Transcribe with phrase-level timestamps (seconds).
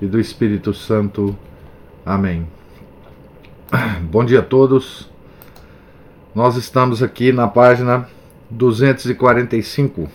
[0.00, 1.36] e do Espírito Santo.
[2.04, 2.46] Amém.
[4.10, 5.10] Bom dia a todos.
[6.34, 8.08] Nós estamos aqui na página
[8.48, 10.08] 245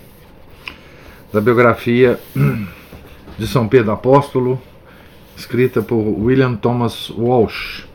[1.31, 2.19] da biografia
[3.37, 4.59] de São Pedro Apóstolo,
[5.35, 7.87] escrita por William Thomas Walsh.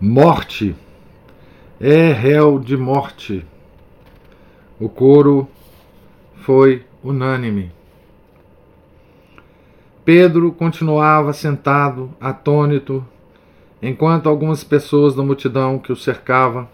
[0.00, 0.74] Morte
[1.80, 3.44] é réu de morte.
[4.80, 5.48] O coro
[6.42, 7.77] foi unânime.
[10.08, 13.04] Pedro continuava sentado, atônito,
[13.82, 16.66] enquanto algumas pessoas da multidão que o cercava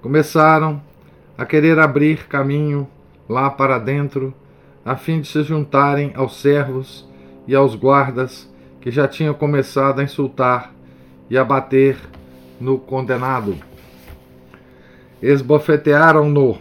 [0.00, 0.80] começaram
[1.36, 2.86] a querer abrir caminho
[3.28, 4.32] lá para dentro,
[4.84, 7.04] a fim de se juntarem aos servos
[7.44, 8.48] e aos guardas
[8.80, 10.72] que já tinham começado a insultar
[11.28, 11.98] e a bater
[12.60, 13.56] no condenado.
[15.20, 16.56] Esbofetearam-no.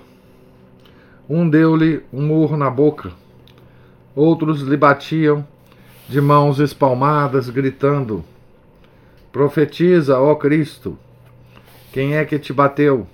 [1.29, 3.11] Um deu-lhe um murro na boca,
[4.15, 5.45] outros lhe batiam
[6.09, 8.25] de mãos espalmadas, gritando:
[9.31, 10.97] Profetiza, ó Cristo,
[11.93, 13.07] quem é que te bateu?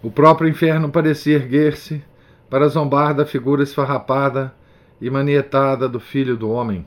[0.00, 2.00] O próprio inferno parecia erguer-se
[2.48, 4.54] para zombar da figura esfarrapada
[5.00, 6.86] e manietada do Filho do Homem.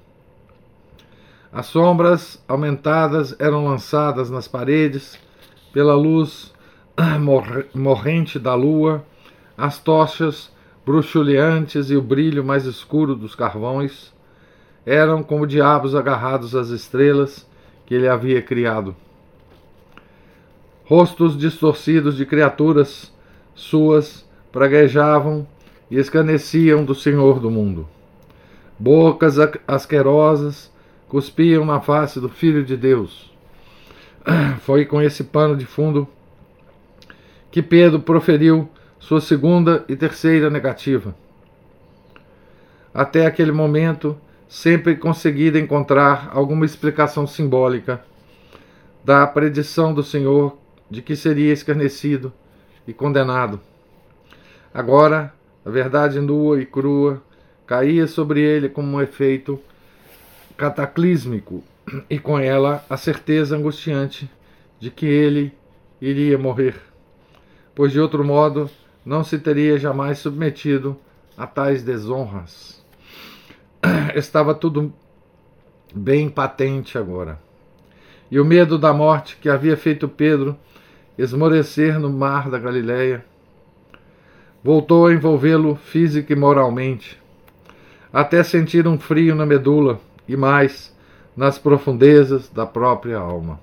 [1.51, 5.19] As sombras aumentadas eram lançadas nas paredes
[5.73, 6.53] pela luz
[7.75, 9.03] morrente da lua,
[9.57, 10.55] as tochas
[10.87, 14.13] bruxuleantes e o brilho mais escuro dos carvões,
[14.85, 17.45] eram como diabos agarrados às estrelas
[17.85, 18.95] que ele havia criado.
[20.85, 23.13] Rostos distorcidos de criaturas
[23.53, 25.45] suas praguejavam
[25.91, 27.85] e escaneciam do Senhor do mundo.
[28.79, 29.35] Bocas
[29.67, 30.71] asquerosas
[31.09, 33.29] cuspiam na face do Filho de Deus.
[34.61, 36.07] Foi com esse pano de fundo
[37.51, 38.69] que Pedro proferiu
[39.07, 41.15] sua segunda e terceira negativa.
[42.93, 44.17] Até aquele momento,
[44.49, 48.03] sempre conseguira encontrar alguma explicação simbólica
[49.05, 50.57] da predição do Senhor
[50.91, 52.33] de que seria escarnecido
[52.85, 53.61] e condenado.
[54.73, 55.33] Agora,
[55.65, 57.23] a verdade nua e crua
[57.65, 59.57] caía sobre ele como um efeito
[60.57, 61.63] cataclísmico
[62.09, 64.29] e com ela a certeza angustiante
[64.81, 65.53] de que ele
[66.01, 66.75] iria morrer,
[67.73, 68.69] pois de outro modo
[69.07, 70.97] não se teria jamais submetido
[71.37, 72.83] a tais desonras.
[74.13, 74.91] Estava tudo
[75.95, 77.39] bem patente agora.
[78.29, 80.57] E o medo da morte que havia feito Pedro
[81.17, 83.23] esmorecer no mar da Galileia
[84.61, 87.17] voltou a envolvê-lo física e moralmente,
[88.11, 90.93] até sentir um frio na medula e mais
[91.33, 93.57] nas profundezas da própria alma.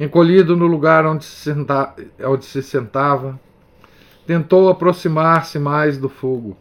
[0.00, 1.94] Encolhido no lugar onde se, senta,
[2.24, 3.38] onde se sentava,
[4.28, 6.54] tentou aproximar-se mais do fogo.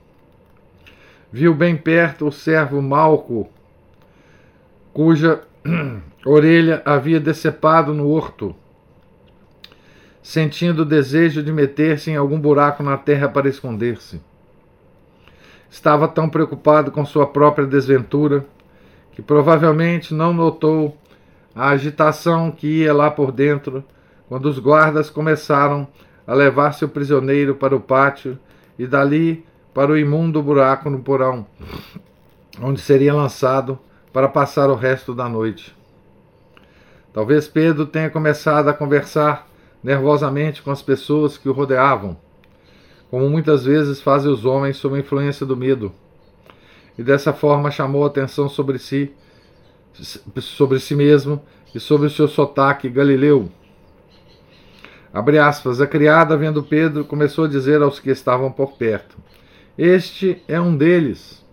[1.30, 3.50] Viu bem perto o servo Malco,
[4.94, 5.42] cuja
[6.26, 8.56] orelha havia decepado no horto,
[10.24, 14.22] sentindo o desejo de meter-se em algum buraco na terra para esconder-se.
[15.70, 18.46] Estava tão preocupado com sua própria desventura
[19.12, 20.98] que provavelmente não notou
[21.54, 23.84] a agitação que ia lá por dentro
[24.30, 28.38] quando os guardas começaram a levar seu prisioneiro para o pátio
[28.78, 31.48] e dali para o imundo buraco no porão,
[32.62, 33.80] onde seria lançado
[34.12, 35.76] para passar o resto da noite.
[37.14, 39.48] Talvez Pedro tenha começado a conversar
[39.84, 42.18] nervosamente com as pessoas que o rodeavam,
[43.10, 45.94] como muitas vezes fazem os homens sob a influência do medo,
[46.98, 49.14] e dessa forma chamou a atenção sobre si,
[50.42, 51.42] sobre si mesmo
[51.74, 53.50] e sobre o seu sotaque galileu
[55.18, 59.18] Abre aspas, a criada, vendo Pedro, começou a dizer aos que estavam por perto:
[59.76, 61.44] Este é um deles.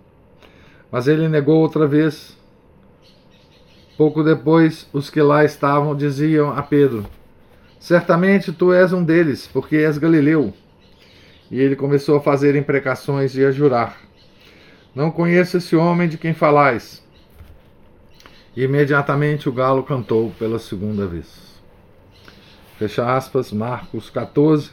[0.92, 2.36] Mas ele negou outra vez.
[3.96, 7.06] Pouco depois, os que lá estavam diziam a Pedro:
[7.80, 10.52] Certamente tu és um deles, porque és galileu.
[11.50, 13.98] E ele começou a fazer imprecações e a jurar:
[14.94, 17.02] Não conheço esse homem de quem falais.
[18.54, 21.53] E imediatamente o galo cantou pela segunda vez.
[22.78, 24.72] Fecha aspas, Marcos 14,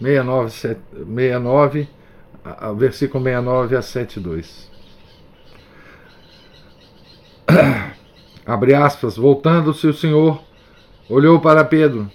[0.00, 1.88] 69, 69
[2.76, 4.70] versículo 69 a 72.
[8.44, 10.42] Abre aspas, voltando-se o Senhor,
[11.08, 12.10] olhou para Pedro,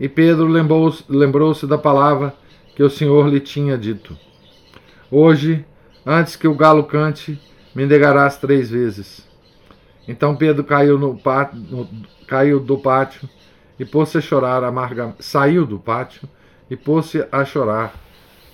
[0.00, 2.34] e Pedro lembrou-se lembrou da palavra
[2.74, 4.16] que o Senhor lhe tinha dito.
[5.10, 5.64] Hoje,
[6.04, 7.38] antes que o galo cante,
[7.74, 9.26] me negarás três vezes.
[10.08, 11.88] Então Pedro caiu, no pátio,
[12.26, 13.28] caiu do pátio
[13.78, 15.24] e pôs-se a chorar amargamente.
[15.24, 16.28] Saiu do pátio
[16.70, 17.94] e pôs-se a chorar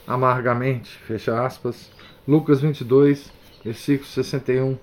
[0.07, 0.91] amargamente.
[1.07, 1.91] Fecha aspas.
[2.27, 3.33] Lucas 22,
[3.65, 4.79] versículos 61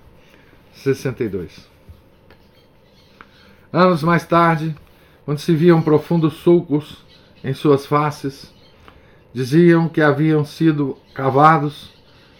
[0.72, 1.68] 62.
[3.72, 4.74] Anos mais tarde,
[5.24, 7.04] quando se viam profundos sulcos
[7.42, 8.52] em suas faces,
[9.32, 11.92] diziam que haviam sido cavados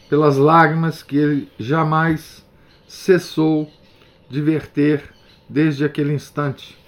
[0.08, 2.44] pelas lágrimas que ele jamais
[2.88, 3.70] cessou
[4.28, 5.04] de verter
[5.48, 6.79] desde aquele instante.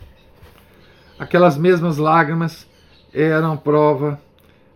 [1.19, 2.67] Aquelas mesmas lágrimas
[3.13, 4.21] eram prova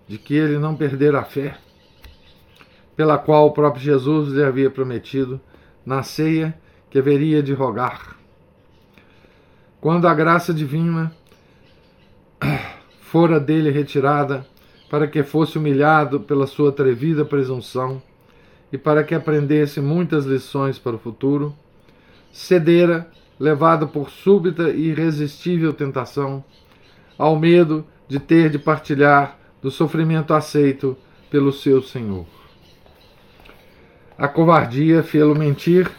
[0.06, 1.56] de que ele não perdera a fé,
[2.94, 5.40] pela qual o próprio Jesus lhe havia prometido
[5.84, 6.58] na ceia
[6.90, 8.16] que haveria de rogar.
[9.80, 11.12] Quando a graça divina
[13.00, 14.46] fora dele retirada,
[14.90, 18.00] para que fosse humilhado pela sua atrevida presunção
[18.72, 21.54] e para que aprendesse muitas lições para o futuro,
[22.32, 26.42] cedera, levado por súbita e irresistível tentação,
[27.18, 30.96] ao medo de ter de partilhar do sofrimento aceito
[31.30, 32.26] pelo seu Senhor.
[34.16, 35.90] A covardia fê-lo mentir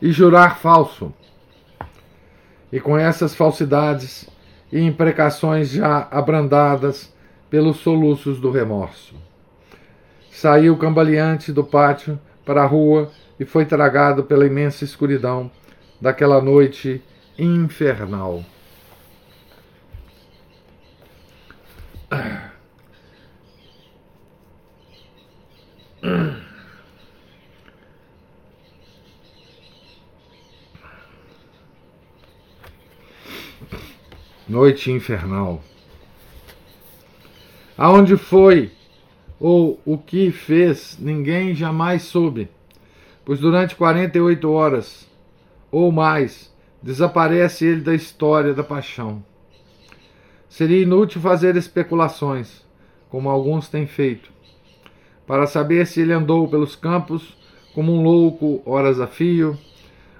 [0.00, 1.12] e jurar falso.
[2.70, 4.28] E com essas falsidades
[4.70, 7.12] e imprecações já abrandadas
[7.48, 9.14] pelos soluços do remorso.
[10.30, 13.10] Saiu cambaleante do pátio para a rua
[13.40, 15.50] e foi tragado pela imensa escuridão
[16.00, 17.02] daquela noite
[17.38, 18.44] infernal.
[34.48, 35.60] Noite infernal.
[37.76, 38.70] Aonde foi
[39.40, 42.48] ou o que fez, ninguém jamais soube,
[43.24, 45.06] pois durante 48 horas
[45.70, 49.22] ou mais desaparece ele da história da paixão.
[50.48, 52.64] Seria inútil fazer especulações,
[53.08, 54.30] como alguns têm feito,
[55.26, 57.36] para saber se ele andou pelos campos
[57.74, 59.58] como um louco horas a fio,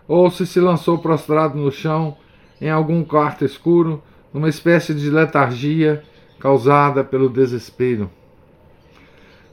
[0.06, 2.16] ou se se lançou prostrado no chão
[2.60, 4.02] em algum quarto escuro
[4.32, 6.02] numa espécie de letargia
[6.38, 8.10] causada pelo desespero.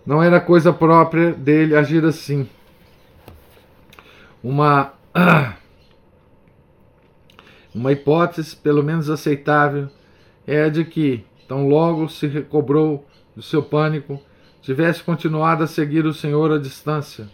[0.05, 2.47] Não era coisa própria dele agir assim.
[4.43, 4.91] Uma
[7.73, 9.89] uma hipótese, pelo menos aceitável,
[10.45, 13.05] é a de que, tão logo se recobrou
[13.35, 14.21] do seu pânico,
[14.61, 17.27] tivesse continuado a seguir o Senhor à distância,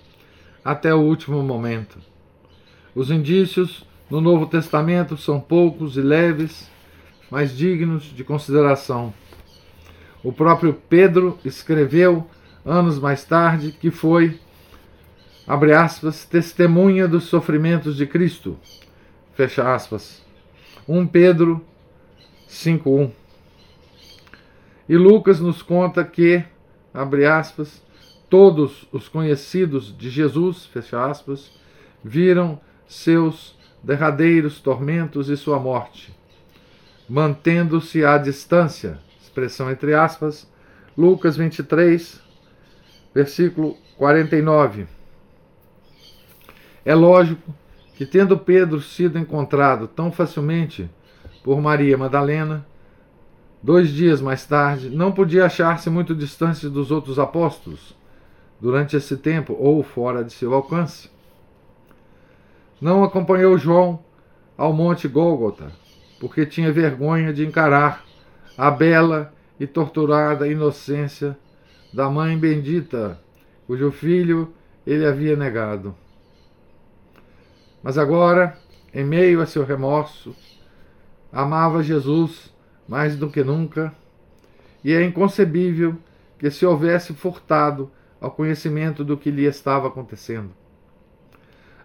[0.64, 2.00] até o último momento.
[2.96, 6.70] Os indícios no Novo Testamento são poucos e leves,
[7.30, 9.14] mas dignos de consideração.
[10.24, 12.28] O próprio Pedro escreveu,
[12.66, 14.40] anos mais tarde, que foi,
[15.48, 18.58] abre aspas, testemunha dos sofrimentos de Cristo,
[19.34, 20.29] fecha aspas.
[20.90, 21.64] 1 Pedro
[22.50, 23.12] 5.1
[24.90, 26.44] E Lucas nos conta que,
[26.94, 27.82] abre aspas,
[28.30, 31.52] todos os conhecidos de Jesus, fecha aspas,
[32.04, 36.20] viram seus derradeiros tormentos e sua morte
[37.10, 39.00] mantendo-se à distância.
[39.22, 40.48] Expressão entre aspas,
[40.96, 42.22] Lucas 23,
[43.14, 44.88] versículo 49.
[46.86, 47.54] É lógico
[48.00, 50.90] que, tendo Pedro sido encontrado tão facilmente
[51.44, 52.66] por Maria Madalena,
[53.62, 57.94] dois dias mais tarde, não podia achar-se muito distante dos outros apóstolos
[58.58, 61.12] durante esse tempo ou fora de seu alcance.
[62.80, 64.00] Não acompanhou João
[64.58, 65.70] ao Monte Gólgota,
[66.22, 68.06] porque tinha vergonha de encarar
[68.58, 71.38] a bela e torturada inocência
[71.94, 73.20] da mãe bendita,
[73.68, 74.54] cujo filho
[74.88, 75.94] ele havia negado.
[77.82, 78.58] Mas agora,
[78.94, 80.36] em meio a seu remorso,
[81.32, 82.54] amava Jesus
[82.88, 83.94] mais do que nunca,
[84.84, 85.96] e é inconcebível
[86.38, 90.50] que se houvesse furtado ao conhecimento do que lhe estava acontecendo.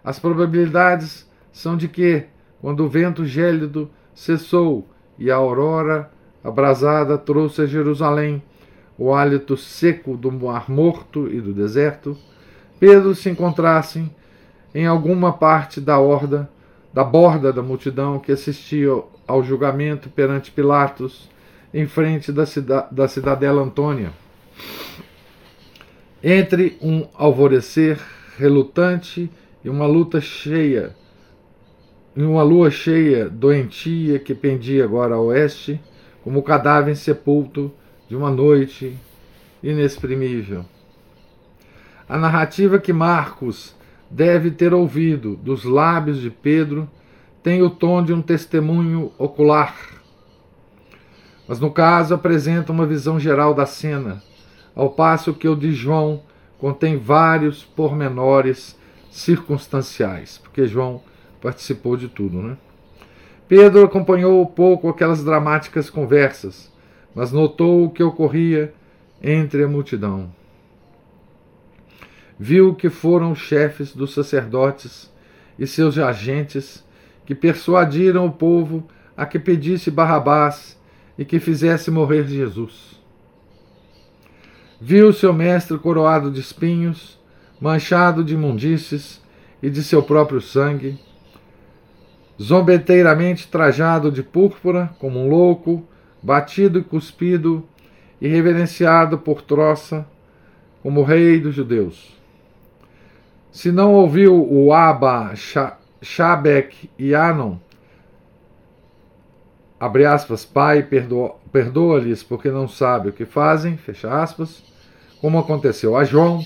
[0.03, 2.25] As probabilidades são de que,
[2.61, 4.87] quando o vento gélido cessou
[5.17, 6.11] e a aurora
[6.43, 8.41] abrasada trouxe a Jerusalém
[8.97, 12.17] o hálito seco do mar morto e do deserto,
[12.79, 14.09] Pedro se encontrasse
[14.75, 16.49] em alguma parte da horda,
[16.93, 18.91] da borda da multidão que assistia
[19.25, 21.29] ao julgamento perante Pilatos,
[21.73, 24.11] em frente da, cida da cidadela Antônia.
[26.21, 27.97] Entre um alvorecer
[28.37, 29.31] relutante
[29.63, 30.93] e uma luta cheia,
[32.13, 35.79] e uma lua cheia doentia que pendia agora a oeste,
[36.21, 37.71] como o cadáver sepulto
[38.09, 38.97] de uma noite
[39.63, 40.65] inexprimível.
[42.09, 43.73] A narrativa que Marcos
[44.09, 46.89] deve ter ouvido dos lábios de Pedro
[47.43, 49.75] tem o tom de um testemunho ocular.
[51.47, 54.23] Mas no caso apresenta uma visão geral da cena,
[54.75, 56.23] ao passo que o de João
[56.57, 58.75] contém vários pormenores
[59.11, 61.01] circunstanciais, porque João
[61.41, 62.57] participou de tudo, né?
[63.47, 66.73] Pedro acompanhou pouco aquelas dramáticas conversas,
[67.13, 68.73] mas notou o que ocorria
[69.21, 70.31] entre a multidão.
[72.37, 75.11] Viu que foram os chefes dos sacerdotes
[75.57, 76.83] e seus agentes
[77.25, 80.77] que persuadiram o povo a que pedisse Barrabás
[81.17, 82.99] e que fizesse morrer Jesus.
[84.79, 87.17] Viu seu mestre coroado de espinhos,
[87.59, 89.21] manchado de imundícies
[89.63, 90.99] e de seu próprio sangue,
[92.41, 95.87] zombeteiramente trajado de púrpura, como um louco,
[96.21, 97.63] batido e cuspido
[98.19, 100.05] e reverenciado por troça
[100.83, 102.15] como rei dos judeus.
[103.55, 105.31] Se não ouviu o Abba,
[106.01, 107.55] Shabek e Anon,
[109.79, 114.61] abre aspas, Pai, perdoa-lhes porque não sabe o que fazem, fecha aspas,
[115.21, 116.43] como aconteceu a João,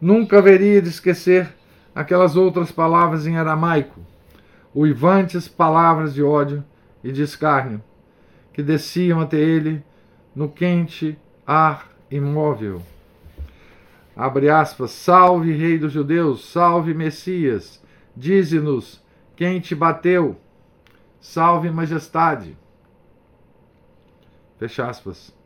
[0.00, 1.48] nunca haveria de esquecer
[1.94, 4.00] aquelas outras palavras em aramaico,
[4.74, 6.64] uivantes palavras de ódio
[7.04, 7.80] e de escárnio,
[8.52, 9.80] que desciam até ele
[10.34, 12.82] no quente ar imóvel.
[14.22, 17.82] Abre aspas, salve Rei dos Judeus, salve Messias,
[18.16, 19.02] dize-nos
[19.34, 20.36] quem te bateu,
[21.20, 22.56] salve Majestade.
[24.60, 25.36] Fecha aspas.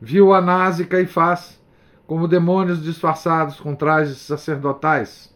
[0.00, 1.62] Viu Anás e Caifás
[2.06, 5.30] como demônios disfarçados com trajes sacerdotais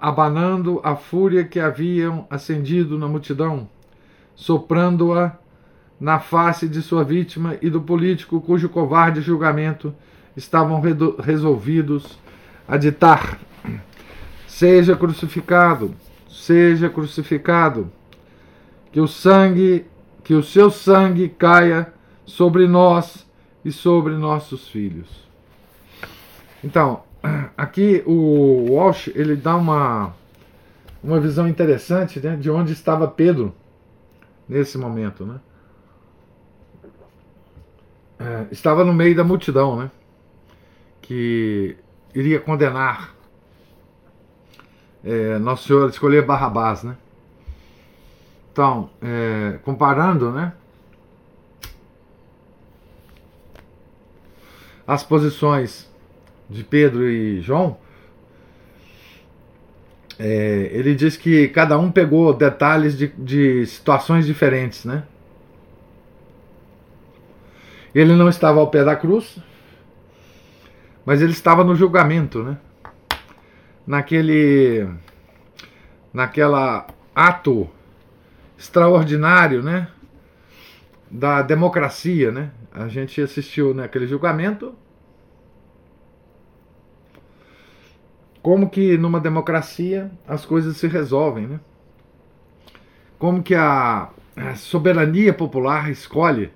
[0.00, 3.68] abanando a fúria que haviam acendido na multidão,
[4.34, 5.38] soprando-a
[6.00, 9.94] na face de sua vítima e do político cujo covarde julgamento
[10.36, 10.80] estavam
[11.18, 12.18] resolvidos
[12.66, 13.38] a ditar:
[14.46, 15.94] Seja crucificado,
[16.28, 17.90] seja crucificado,
[18.90, 19.86] que o sangue,
[20.24, 21.92] que o seu sangue caia
[22.24, 23.26] sobre nós
[23.64, 25.08] e sobre nossos filhos.
[26.62, 27.02] Então,
[27.56, 30.14] aqui o Walsh ele dá uma,
[31.02, 33.54] uma visão interessante né, de onde estava Pedro
[34.48, 35.24] nesse momento.
[35.24, 35.40] Né?
[38.18, 39.90] É, estava no meio da multidão né,
[41.12, 41.76] que
[42.14, 43.14] iria condenar
[45.04, 46.82] é, Nosso Senhor escolher Barrabás.
[46.82, 46.96] Né?
[48.50, 50.54] Então, é, comparando né,
[54.86, 55.90] as posições
[56.48, 57.76] de Pedro e João,
[60.18, 65.04] é, ele diz que cada um pegou detalhes de, de situações diferentes, né?
[67.94, 69.38] Ele não estava ao pé da cruz,
[71.04, 72.58] mas ele estava no julgamento, né?
[73.86, 74.88] Naquele,
[76.12, 77.68] naquela ato
[78.58, 79.88] extraordinário, né?
[81.10, 82.50] Da democracia, né?
[82.72, 84.74] A gente assistiu naquele julgamento
[88.42, 91.60] Como que numa democracia as coisas se resolvem, né?
[93.16, 96.50] Como que a, a soberania popular escolhe,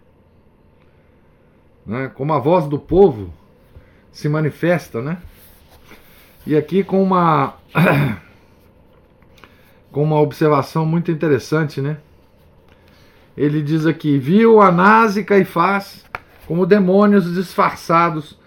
[1.86, 2.08] né?
[2.08, 3.32] Como a voz do povo
[4.16, 5.18] se manifesta, né?
[6.46, 7.56] E aqui com uma
[9.92, 11.99] com uma observação muito interessante, né?
[13.37, 16.02] Ele diz aqui: viu Anás e Caifás
[16.46, 18.38] como demônios disfarçados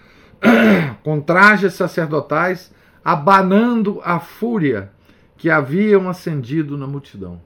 [1.03, 2.73] com trajes sacerdotais
[3.05, 4.91] abanando a fúria
[5.37, 7.39] que haviam acendido na multidão.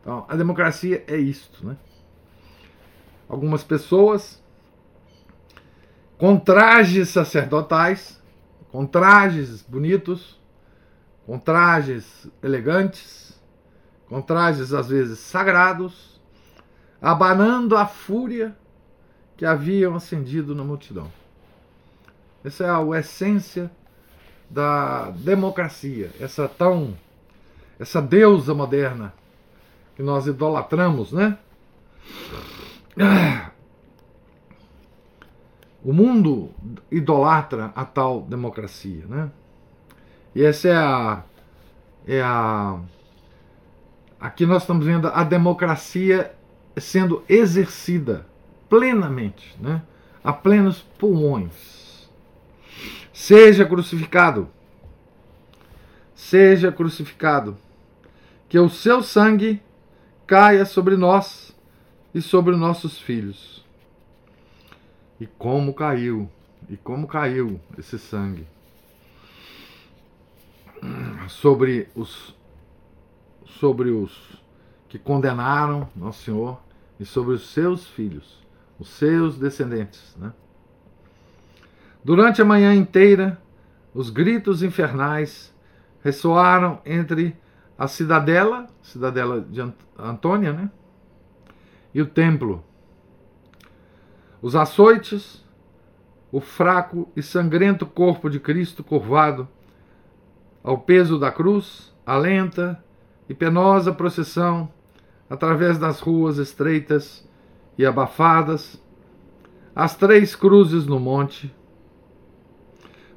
[0.00, 1.76] Então, a democracia é isto, né?
[3.28, 4.40] Algumas pessoas
[6.22, 8.22] com trajes sacerdotais,
[8.70, 10.40] com trajes bonitos,
[11.26, 13.42] com trajes elegantes,
[14.08, 16.20] com trajes às vezes sagrados,
[17.00, 18.56] abanando a fúria
[19.36, 21.10] que haviam acendido na multidão.
[22.44, 23.68] Essa é a essência
[24.48, 26.96] da democracia, essa tão
[27.80, 29.12] essa deusa moderna
[29.96, 31.36] que nós idolatramos, né?
[35.84, 36.50] O mundo
[36.90, 39.30] idolatra a tal democracia, né?
[40.34, 41.22] E essa é a
[42.06, 42.78] é a
[44.20, 46.32] aqui nós estamos vendo a democracia
[46.76, 48.26] sendo exercida
[48.68, 49.82] plenamente, né?
[50.22, 52.08] A plenos pulmões.
[53.12, 54.48] Seja crucificado.
[56.14, 57.58] Seja crucificado.
[58.48, 59.60] Que o seu sangue
[60.26, 61.54] caia sobre nós
[62.14, 63.61] e sobre nossos filhos.
[65.22, 66.28] E como caiu,
[66.68, 68.44] e como caiu esse sangue
[71.28, 72.36] sobre os
[73.44, 74.42] sobre os
[74.88, 76.60] que condenaram nosso Senhor
[76.98, 78.44] e sobre os seus filhos,
[78.80, 80.32] os seus descendentes, né?
[82.02, 83.40] Durante a manhã inteira,
[83.94, 85.54] os gritos infernais
[86.02, 87.36] ressoaram entre
[87.78, 89.60] a cidadela, cidadela de
[89.96, 90.68] Antônia, né?
[91.94, 92.71] E o templo.
[94.42, 95.44] Os açoites,
[96.32, 99.46] o fraco e sangrento corpo de Cristo curvado
[100.64, 102.82] ao peso da cruz, a lenta
[103.28, 104.68] e penosa procissão
[105.30, 107.26] através das ruas estreitas
[107.78, 108.82] e abafadas,
[109.74, 111.54] as três cruzes no monte.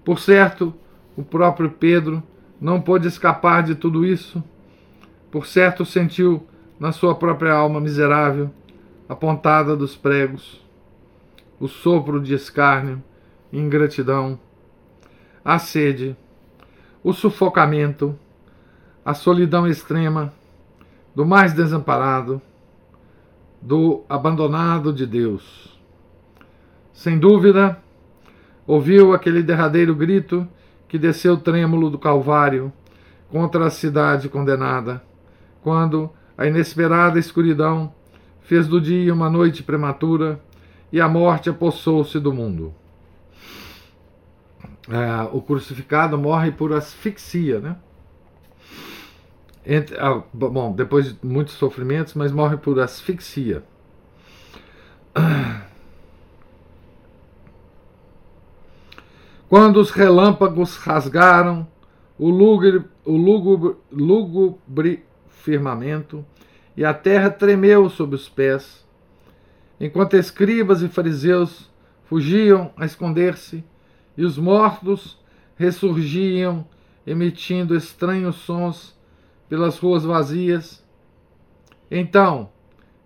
[0.04, 0.74] Por certo,
[1.18, 2.22] o próprio Pedro
[2.62, 4.44] não pôde escapar de tudo isso.
[5.32, 6.48] Por certo, sentiu
[6.80, 8.52] na sua própria alma miserável
[9.10, 10.65] a pontada dos pregos,
[11.60, 13.04] o sopro de escárnio,
[13.52, 14.40] ingratidão,
[15.44, 16.18] a sede
[17.06, 18.18] o sufocamento,
[19.06, 20.34] a solidão extrema
[21.14, 22.42] do mais desamparado,
[23.62, 25.80] do abandonado de Deus.
[26.92, 27.80] Sem dúvida,
[28.66, 30.48] ouviu aquele derradeiro grito
[30.88, 32.74] que desceu trêmulo do Calvário
[33.30, 35.00] contra a cidade condenada,
[35.62, 37.94] quando a inesperada escuridão
[38.42, 40.42] fez do dia uma noite prematura
[40.92, 42.74] e a morte apossou-se do mundo
[44.90, 47.76] é, o crucificado morre por asfixia, né?
[49.66, 53.64] Entre, ah, bom, depois de muitos sofrimentos, mas morre por asfixia.
[59.50, 61.68] Quando os relâmpagos rasgaram
[62.18, 63.18] o lúgubre, o
[63.92, 66.24] lúgubre, firmamento
[66.78, 68.85] e a terra tremeu sob os pés,
[69.80, 71.72] enquanto escribas e fariseus
[72.06, 73.64] fugiam a esconder-se,
[74.18, 75.20] e os mortos
[75.56, 76.68] ressurgiam,
[77.06, 78.98] emitindo estranhos sons
[79.48, 80.84] pelas ruas vazias.
[81.90, 82.50] Então,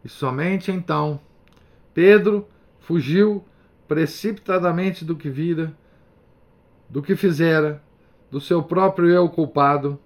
[0.04, 1.20] e somente então,
[1.94, 2.48] Pedro
[2.80, 3.44] fugiu
[3.88, 5.74] precipitadamente do que vira,
[6.88, 7.84] do que fizera,
[8.32, 10.00] do seu próprio eu culpado,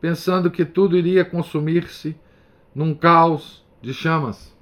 [0.00, 2.16] pensando que tudo iria consumir-se
[2.74, 4.53] num caos de chamas.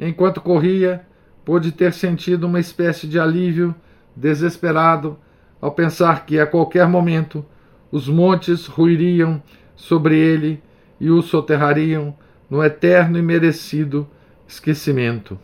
[0.00, 1.04] Enquanto corria,
[1.44, 3.74] pôde ter sentido uma espécie de alívio
[4.16, 5.18] desesperado
[5.60, 7.44] ao pensar que a qualquer momento
[7.92, 9.42] os montes ruiriam
[9.76, 10.62] sobre ele
[10.98, 12.16] e o soterrariam
[12.48, 14.08] no eterno e merecido
[14.48, 15.38] esquecimento.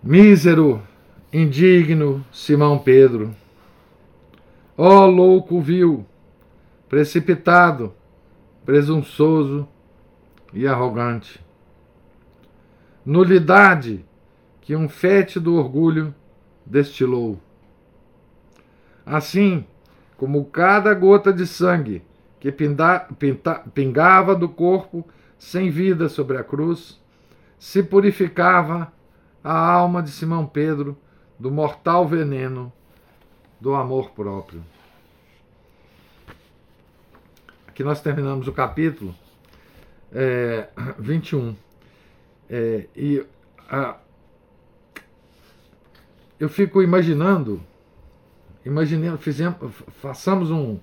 [0.00, 0.80] Mísero,
[1.32, 3.34] indigno Simão Pedro,
[4.78, 6.06] ó oh, louco vil,
[6.88, 7.92] precipitado,
[8.64, 9.66] presunçoso
[10.52, 11.45] e arrogante.
[13.06, 14.04] Nulidade
[14.60, 16.12] que um fétido orgulho
[16.66, 17.40] destilou.
[19.06, 19.64] Assim
[20.16, 22.02] como cada gota de sangue
[22.40, 25.06] que pinda, pinta, pingava do corpo
[25.38, 27.00] sem vida sobre a cruz,
[27.58, 28.92] se purificava
[29.44, 30.98] a alma de Simão Pedro
[31.38, 32.72] do mortal veneno
[33.60, 34.64] do amor próprio.
[37.68, 39.14] Aqui nós terminamos o capítulo
[40.12, 41.54] é, 21.
[42.48, 43.24] É, e
[43.68, 43.96] a,
[46.38, 47.62] eu fico imaginando,
[48.64, 50.78] imaginando, fizemos, façamos um,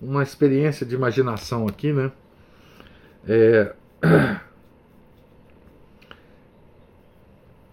[0.00, 2.12] uma experiência de imaginação aqui, né?
[3.26, 3.74] É,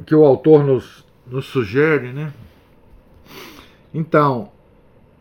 [0.05, 2.33] que o autor nos, nos sugere, né?
[3.93, 4.51] Então,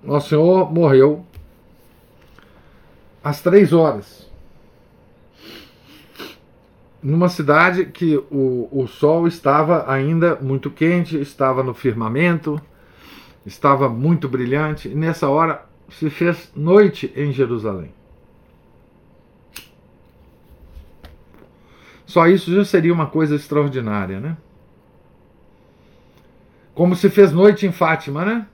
[0.03, 1.27] Nosso Senhor morreu
[3.23, 4.30] às três horas
[7.03, 12.61] numa cidade que o, o sol estava ainda muito quente, estava no firmamento,
[13.45, 17.93] estava muito brilhante, e nessa hora se fez noite em Jerusalém.
[22.05, 24.37] Só isso já seria uma coisa extraordinária, né?
[26.75, 28.47] Como se fez noite em Fátima, né?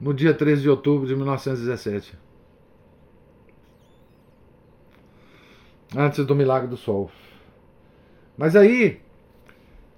[0.00, 2.18] No dia 13 de outubro de 1917.
[5.96, 7.10] Antes do milagre do sol.
[8.36, 9.00] Mas aí,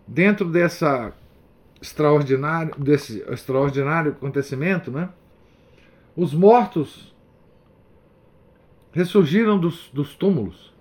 [0.07, 1.13] dentro dessa
[1.81, 5.09] extraordinário, desse extraordinário acontecimento, né,
[6.17, 7.13] os mortos
[8.93, 10.73] ressurgiram dos, dos túmulos.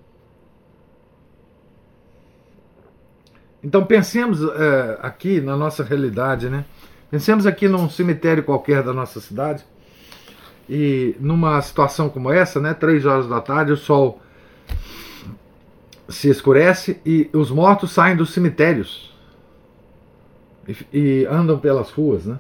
[3.64, 6.66] Então pensemos é, aqui na nossa realidade, né?
[7.10, 9.64] Pensemos aqui num cemitério qualquer da nossa cidade
[10.68, 12.74] e numa situação como essa, né?
[12.74, 14.20] Três horas da tarde, o sol
[16.12, 19.12] se escurece e os mortos saem dos cemitérios
[20.68, 22.38] e, e andam pelas ruas, né?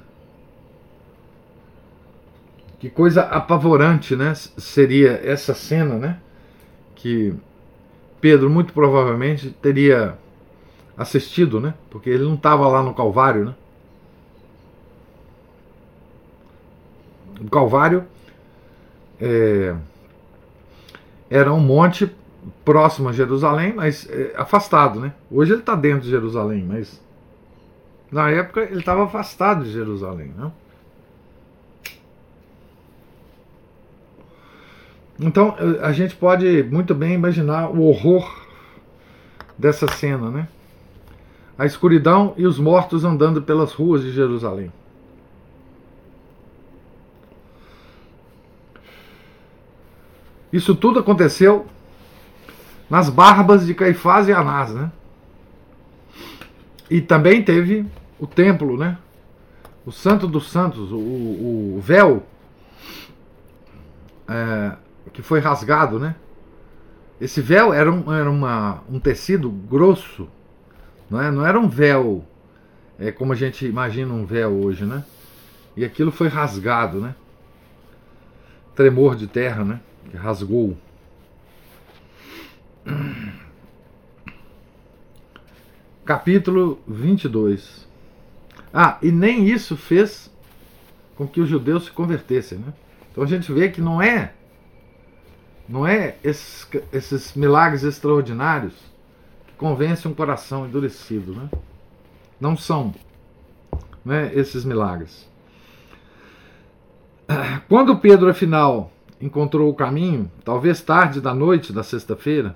[2.79, 4.33] Que coisa apavorante, né?
[4.35, 6.19] Seria essa cena, né?
[6.95, 7.33] Que
[8.19, 10.17] Pedro muito provavelmente teria
[10.97, 11.73] assistido, né?
[11.89, 13.55] Porque ele não estava lá no Calvário, né?
[17.39, 18.05] O Calvário
[19.19, 19.75] é,
[21.29, 22.11] era um monte
[22.65, 25.13] próximo a Jerusalém, mas é, afastado, né?
[25.29, 27.01] Hoje ele está dentro de Jerusalém, mas
[28.11, 30.51] na época ele estava afastado de Jerusalém, né?
[35.19, 38.41] Então a gente pode muito bem imaginar o horror
[39.55, 40.47] dessa cena, né?
[41.57, 44.71] A escuridão e os mortos andando pelas ruas de Jerusalém.
[50.51, 51.67] Isso tudo aconteceu
[52.91, 54.91] nas barbas de Caifás e Anás, né?
[56.89, 57.85] E também teve
[58.19, 58.97] o templo, né?
[59.85, 62.21] O Santo dos Santos, o, o véu
[64.27, 64.73] é,
[65.13, 66.15] que foi rasgado, né?
[67.21, 70.27] Esse véu era, um, era uma, um tecido grosso,
[71.09, 71.31] não, é?
[71.31, 72.25] não era um véu
[72.99, 75.05] é, como a gente imagina um véu hoje, né?
[75.77, 77.15] E aquilo foi rasgado, né?
[78.75, 79.79] Tremor de terra, né?
[80.09, 80.75] Que rasgou.
[86.05, 87.87] Capítulo 22.
[88.73, 90.31] Ah, e nem isso fez
[91.15, 92.73] com que os judeus se convertessem, né?
[93.11, 94.33] Então a gente vê que não é
[95.67, 98.73] não é esses, esses milagres extraordinários
[99.47, 101.49] que convencem um coração endurecido, né?
[102.39, 102.93] Não são
[104.03, 105.29] né, esses milagres.
[107.69, 108.91] Quando Pedro, afinal,
[109.21, 112.55] encontrou o caminho, talvez tarde da noite da sexta-feira,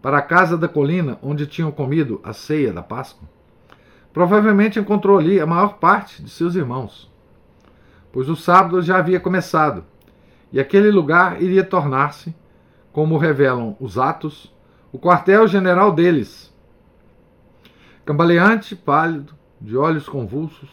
[0.00, 3.28] para a casa da colina onde tinham comido a ceia da Páscoa,
[4.12, 7.10] provavelmente encontrou ali a maior parte de seus irmãos,
[8.12, 9.84] pois o sábado já havia começado
[10.52, 12.34] e aquele lugar iria tornar-se
[12.92, 14.52] como revelam os atos,
[14.90, 16.52] o quartel-general deles.
[18.04, 20.70] Cambaleante, pálido, de olhos convulsos,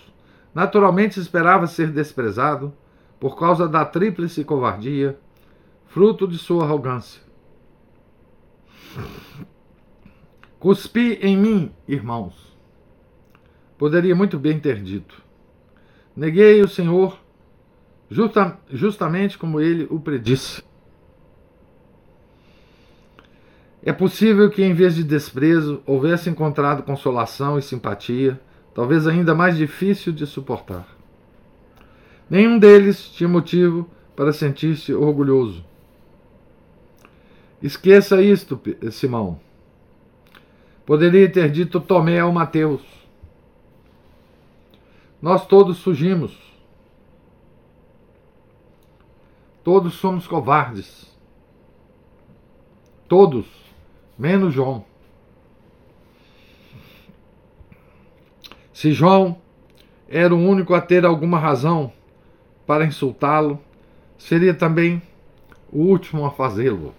[0.54, 2.74] naturalmente esperava ser desprezado
[3.20, 5.20] por causa da tríplice covardia,
[5.88, 7.25] fruto de sua arrogância.
[10.60, 12.34] Cuspi em mim, irmãos.
[13.78, 15.22] Poderia muito bem ter dito.
[16.16, 17.20] Neguei o Senhor
[18.10, 20.64] justa, justamente como ele o predisse.
[23.84, 28.40] É possível que, em vez de desprezo, houvesse encontrado consolação e simpatia,
[28.74, 30.88] talvez ainda mais difícil de suportar.
[32.28, 35.64] Nenhum deles tinha motivo para sentir-se orgulhoso.
[37.66, 39.40] Esqueça isto, Simão.
[40.86, 42.84] Poderia ter dito Tomé ao Mateus.
[45.20, 46.38] Nós todos fugimos.
[49.64, 51.12] Todos somos covardes.
[53.08, 53.48] Todos
[54.16, 54.86] menos João.
[58.72, 59.42] Se João
[60.08, 61.92] era o único a ter alguma razão
[62.68, 63.60] para insultá-lo,
[64.20, 65.02] seria também
[65.72, 66.94] o último a fazê-lo.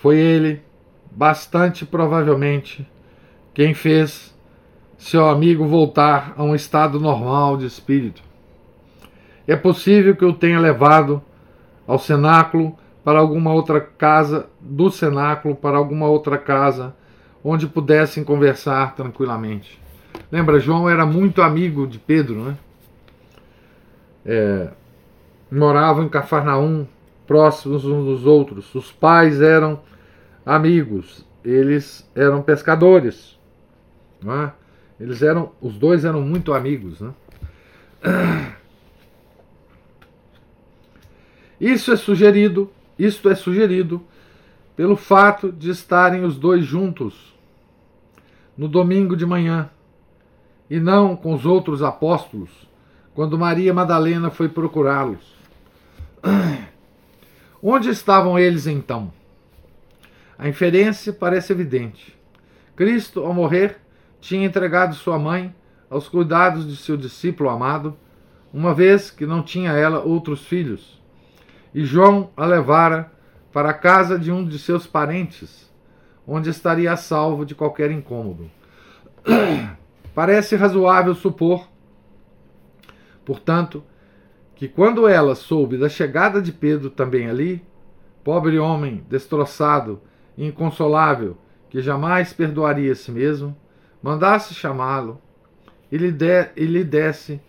[0.00, 0.62] Foi ele,
[1.10, 2.88] bastante provavelmente,
[3.52, 4.34] quem fez
[4.96, 8.22] seu amigo voltar a um estado normal de espírito.
[9.46, 11.22] É possível que o tenha levado
[11.86, 16.94] ao cenáculo para alguma outra casa do cenáculo, para alguma outra casa
[17.44, 19.78] onde pudessem conversar tranquilamente.
[20.32, 22.56] Lembra, João era muito amigo de Pedro, né?
[24.24, 24.68] É,
[25.50, 26.86] moravam em Cafarnaum,
[27.30, 28.74] próximos uns dos outros.
[28.74, 29.78] Os pais eram
[30.44, 33.38] amigos, eles eram pescadores,
[34.26, 34.50] é?
[34.98, 37.12] Eles eram, os dois eram muito amigos, né?
[41.60, 44.02] Isso é sugerido isto é sugerido
[44.76, 47.32] pelo fato de estarem os dois juntos
[48.58, 49.70] no domingo de manhã
[50.68, 52.50] e não com os outros apóstolos
[53.14, 55.38] quando Maria Madalena foi procurá-los.
[57.62, 59.12] Onde estavam eles então?
[60.38, 62.18] A inferência parece evidente.
[62.74, 63.78] Cristo, ao morrer,
[64.20, 65.54] tinha entregado sua mãe
[65.88, 67.96] aos cuidados de seu discípulo amado,
[68.52, 71.00] uma vez que não tinha ela outros filhos
[71.74, 73.12] e João a levara
[73.52, 75.70] para a casa de um de seus parentes,
[76.26, 78.50] onde estaria a salvo de qualquer incômodo.
[80.14, 81.68] Parece razoável supor,
[83.24, 83.84] portanto,
[84.60, 87.64] que quando ela soube da chegada de Pedro também ali,
[88.22, 90.02] pobre homem destroçado
[90.36, 91.38] e inconsolável,
[91.70, 93.56] que jamais perdoaria a si mesmo,
[94.02, 95.18] mandasse chamá-lo
[95.90, 96.14] e lhe,
[96.54, 97.40] e lhe desse,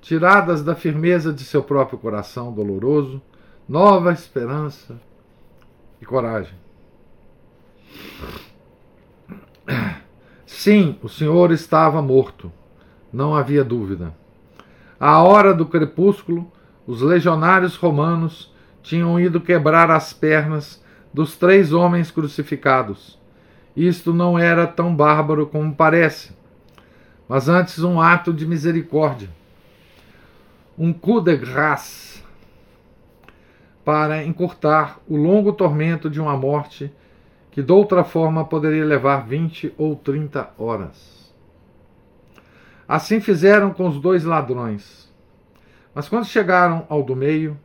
[0.00, 3.22] tiradas da firmeza de seu próprio coração doloroso,
[3.68, 5.00] nova esperança
[6.00, 6.58] e coragem.
[10.44, 12.50] Sim, o Senhor estava morto,
[13.12, 14.12] não havia dúvida.
[15.04, 16.48] À hora do crepúsculo,
[16.86, 20.80] os legionários romanos tinham ido quebrar as pernas
[21.12, 23.18] dos três homens crucificados.
[23.76, 26.30] Isto não era tão bárbaro como parece,
[27.28, 29.28] mas antes um ato de misericórdia.
[30.78, 32.22] Um coup de grâce
[33.84, 36.92] para encurtar o longo tormento de uma morte
[37.50, 41.11] que de outra forma poderia levar 20 ou 30 horas.
[42.86, 45.12] Assim fizeram com os dois ladrões.
[45.94, 47.58] Mas quando chegaram ao do meio,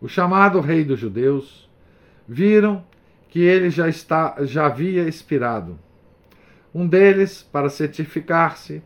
[0.00, 1.68] o chamado rei dos judeus,
[2.26, 2.84] viram
[3.28, 5.78] que ele já, está, já havia expirado.
[6.74, 8.82] Um deles, para certificar-se,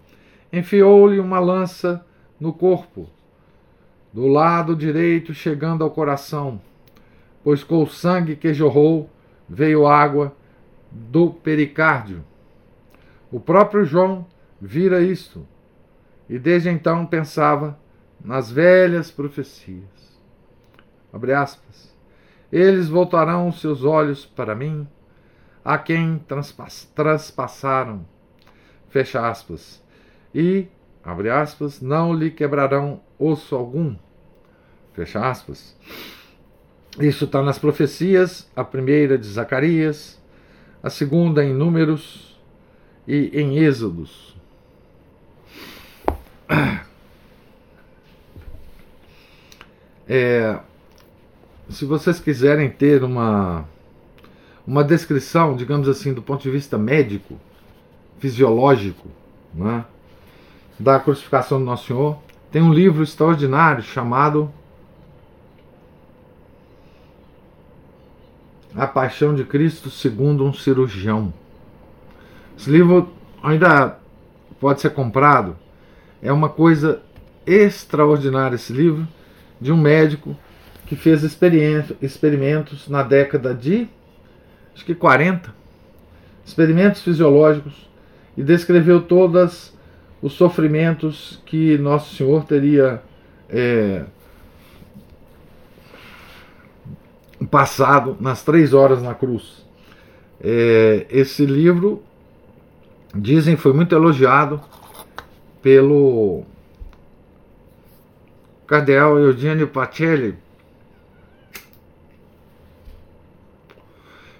[0.52, 2.04] enfiou-lhe uma lança
[2.38, 3.08] no corpo,
[4.12, 6.60] do lado direito chegando ao coração,
[7.42, 9.10] pois com o sangue que jorrou
[9.48, 10.34] veio água
[10.90, 12.24] do pericárdio.
[13.30, 14.26] O próprio João
[14.60, 15.46] vira isto
[16.28, 17.78] e desde então pensava
[18.22, 20.18] nas velhas profecias.
[21.12, 21.96] Abre aspas.
[22.50, 24.86] Eles voltarão os seus olhos para mim,
[25.64, 28.06] a quem transpass transpassaram.
[28.88, 29.82] Fecha aspas.
[30.34, 30.66] E,
[31.04, 33.96] abre aspas, não lhe quebrarão osso algum.
[34.92, 35.76] Fecha aspas.
[36.98, 40.20] Isso está nas profecias, a primeira de Zacarias,
[40.82, 42.40] a segunda em Números
[43.06, 44.37] e em Êxodos.
[50.08, 50.58] É,
[51.68, 53.66] se vocês quiserem ter uma,
[54.66, 57.38] uma descrição, digamos assim, do ponto de vista médico,
[58.18, 59.06] fisiológico,
[59.54, 59.84] né,
[60.78, 62.18] da crucificação do Nosso Senhor,
[62.50, 64.50] tem um livro extraordinário chamado
[68.74, 71.34] A Paixão de Cristo segundo um cirurgião.
[72.56, 73.98] Esse livro ainda
[74.58, 75.56] pode ser comprado.
[76.22, 77.02] É uma coisa
[77.46, 79.06] extraordinária esse livro
[79.60, 80.36] de um médico
[80.86, 83.88] que fez experimentos na década de
[84.74, 85.52] acho que 40,
[86.46, 87.88] experimentos fisiológicos
[88.36, 89.76] e descreveu todos
[90.22, 93.02] os sofrimentos que Nosso Senhor teria
[93.48, 94.04] é,
[97.50, 99.66] passado nas três horas na cruz.
[100.40, 102.02] É, esse livro,
[103.14, 104.60] dizem, foi muito elogiado
[105.60, 106.44] pelo
[108.68, 110.36] cardeal Eugenio Pacelli,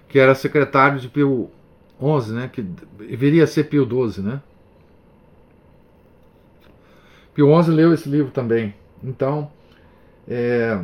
[0.07, 1.51] que era secretário de Pio
[1.99, 2.65] XI, né, que
[3.17, 4.43] viria a ser Pio XII, né?
[7.35, 8.75] Pio XI leu esse livro também.
[9.03, 9.51] Então,
[10.27, 10.79] é,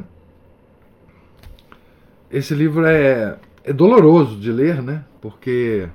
[2.31, 5.05] esse livro é, é doloroso de ler, né?
[5.21, 5.89] Porque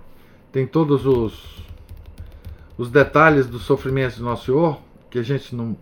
[0.52, 1.66] tem todos os,
[2.78, 5.78] os detalhes do sofrimento do Nosso Senhor que a gente não,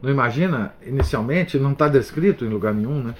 [0.00, 3.14] não imagina inicialmente, não está descrito em lugar nenhum, né?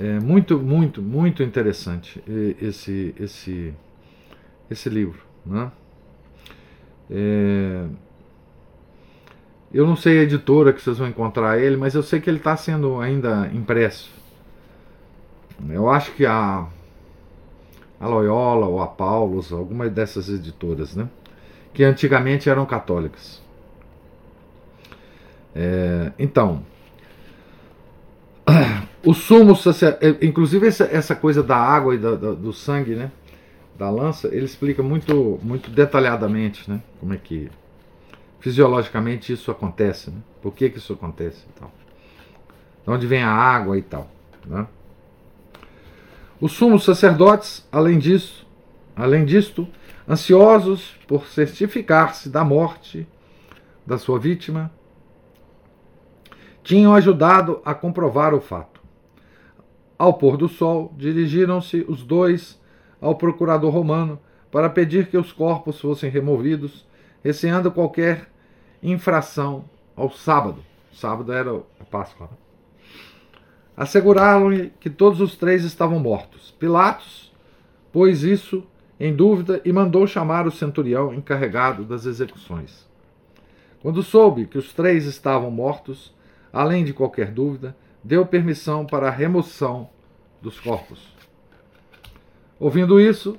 [0.00, 2.22] É muito, muito, muito interessante
[2.60, 3.74] esse, esse,
[4.70, 5.72] esse livro, né?
[7.10, 7.86] É,
[9.72, 12.38] eu não sei a editora que vocês vão encontrar ele, mas eu sei que ele
[12.38, 14.10] está sendo ainda impresso.
[15.68, 16.66] Eu acho que a,
[17.98, 21.08] a Loyola ou a Paulus, alguma dessas editoras, né?
[21.74, 23.42] Que antigamente eram católicas.
[25.60, 26.62] É, então,
[29.04, 33.10] o sumo sacerdote, inclusive essa, essa coisa da água e da, da, do sangue, né?
[33.76, 36.80] Da lança, ele explica muito, muito detalhadamente, né?
[37.00, 37.50] Como é que
[38.38, 40.18] fisiologicamente isso acontece, né?
[40.40, 41.72] Por que, que isso acontece e tal.
[42.84, 44.08] De onde vem a água e tal,
[44.46, 44.64] né?
[46.40, 48.46] Os sumos sacerdotes, além disso,
[48.94, 49.66] além disto,
[50.08, 53.08] ansiosos por certificar-se da morte
[53.84, 54.70] da sua vítima,
[56.68, 58.82] tinham ajudado a comprovar o fato.
[59.98, 62.60] Ao pôr do sol, dirigiram-se os dois
[63.00, 66.86] ao procurador romano para pedir que os corpos fossem removidos,
[67.24, 68.28] receando qualquer
[68.82, 69.64] infração
[69.96, 70.62] ao sábado.
[70.92, 72.28] Sábado era a Páscoa.
[72.30, 72.36] Né?
[73.74, 76.50] Asseguraram-lhe que todos os três estavam mortos.
[76.58, 77.32] Pilatos
[77.90, 78.62] pôs isso
[79.00, 82.86] em dúvida e mandou chamar o centurião encarregado das execuções.
[83.80, 86.17] Quando soube que os três estavam mortos,
[86.58, 89.88] além de qualquer dúvida, deu permissão para a remoção
[90.42, 91.14] dos corpos.
[92.58, 93.38] Ouvindo isso,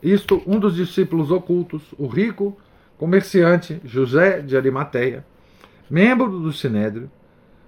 [0.00, 2.56] isto, um dos discípulos ocultos, o rico
[2.96, 5.26] comerciante José de Arimateia,
[5.90, 7.10] membro do Sinédrio,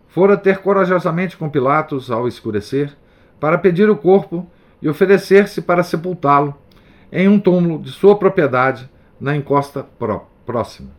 [0.07, 2.97] fora ter corajosamente com Pilatos ao escurecer,
[3.41, 4.49] para pedir o corpo
[4.81, 6.57] e oferecer-se para sepultá-lo
[7.11, 8.89] em um túmulo de sua propriedade
[9.21, 9.85] na encosta
[10.47, 10.91] próxima.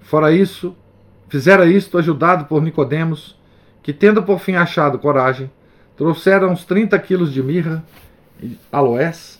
[0.00, 0.74] Fora isso,
[1.36, 3.38] fizera isto ajudado por Nicodemos,
[3.82, 5.50] que tendo por fim achado coragem,
[5.94, 7.84] trouxera uns 30 quilos de mirra
[8.42, 9.38] e aloés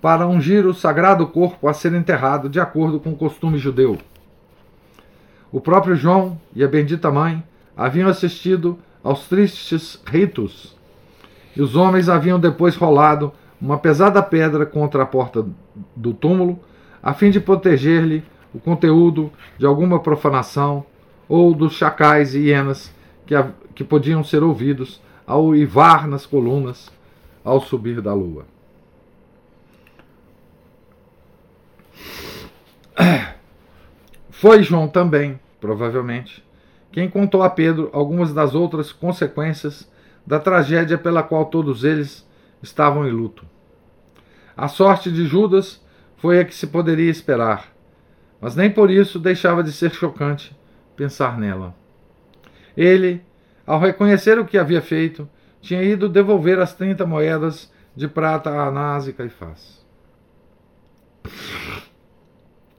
[0.00, 3.98] para ungir o sagrado corpo a ser enterrado de acordo com o costume judeu.
[5.52, 7.44] O próprio João e a bendita mãe
[7.76, 10.74] haviam assistido aos tristes ritos,
[11.54, 15.44] e os homens haviam depois rolado uma pesada pedra contra a porta
[15.94, 16.58] do túmulo,
[17.02, 20.86] a fim de proteger-lhe o conteúdo de alguma profanação
[21.28, 22.94] ou dos chacais e hienas
[23.26, 23.34] que,
[23.74, 26.90] que podiam ser ouvidos ao uivar nas colunas
[27.44, 28.46] ao subir da lua.
[34.30, 36.44] Foi João também, provavelmente,
[36.92, 39.90] quem contou a Pedro algumas das outras consequências
[40.26, 42.26] da tragédia pela qual todos eles
[42.62, 43.44] estavam em luto.
[44.56, 45.84] A sorte de Judas
[46.16, 47.72] foi a que se poderia esperar,
[48.40, 50.55] mas nem por isso deixava de ser chocante
[50.96, 51.74] pensar nela.
[52.76, 53.22] Ele,
[53.66, 55.28] ao reconhecer o que havia feito,
[55.60, 59.84] tinha ido devolver as trinta moedas de prata a Anás e Caifás.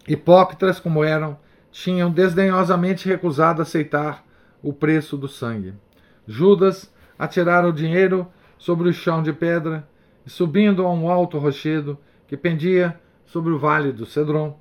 [0.08, 1.38] Hipócritas como eram,
[1.72, 4.26] tinham desdenhosamente recusado aceitar
[4.64, 5.74] o preço do sangue.
[6.26, 8.28] Judas atirara o dinheiro
[8.58, 9.88] sobre o chão de pedra
[10.26, 14.58] e, subindo a um alto rochedo que pendia sobre o vale do Cedron,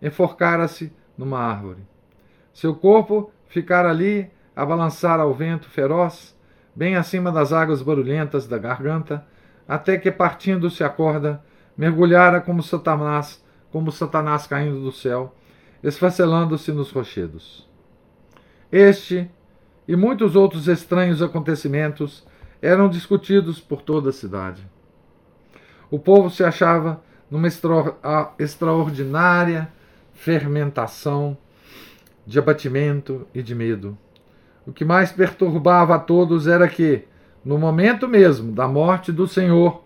[0.00, 1.82] enforcara-se numa árvore.
[2.52, 6.36] Seu corpo ficara ali a balançar ao vento feroz,
[6.74, 9.24] bem acima das águas barulhentas da garganta,
[9.66, 11.42] até que, partindo-se a corda,
[11.76, 15.34] mergulhara como Satanás, como Satanás caindo do céu,
[15.82, 17.68] esfacelando-se nos rochedos.
[18.70, 19.30] Este
[19.88, 22.26] e muitos outros estranhos acontecimentos
[22.62, 24.64] eram discutidos por toda a cidade.
[25.90, 27.96] O povo se achava numa extra
[28.38, 29.72] extraordinária
[30.12, 31.36] fermentação
[32.30, 33.98] de abatimento e de medo.
[34.64, 37.02] O que mais perturbava a todos era que,
[37.44, 39.82] no momento mesmo da morte do Senhor,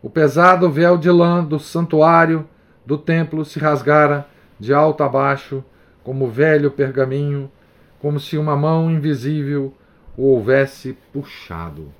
[0.00, 2.48] o pesado véu de lã do santuário
[2.86, 4.24] do templo se rasgara
[4.56, 5.64] de alto a baixo,
[6.04, 7.50] como velho pergaminho,
[7.98, 9.74] como se uma mão invisível
[10.16, 11.92] o houvesse puxado.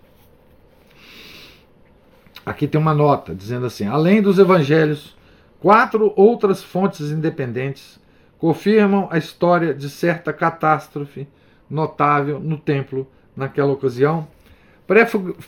[2.46, 5.16] Aqui tem uma nota dizendo assim: além dos evangelhos,
[5.59, 7.99] quatro outras fontes independentes
[8.40, 11.29] confirmam a história de certa catástrofe
[11.68, 14.26] notável no templo naquela ocasião,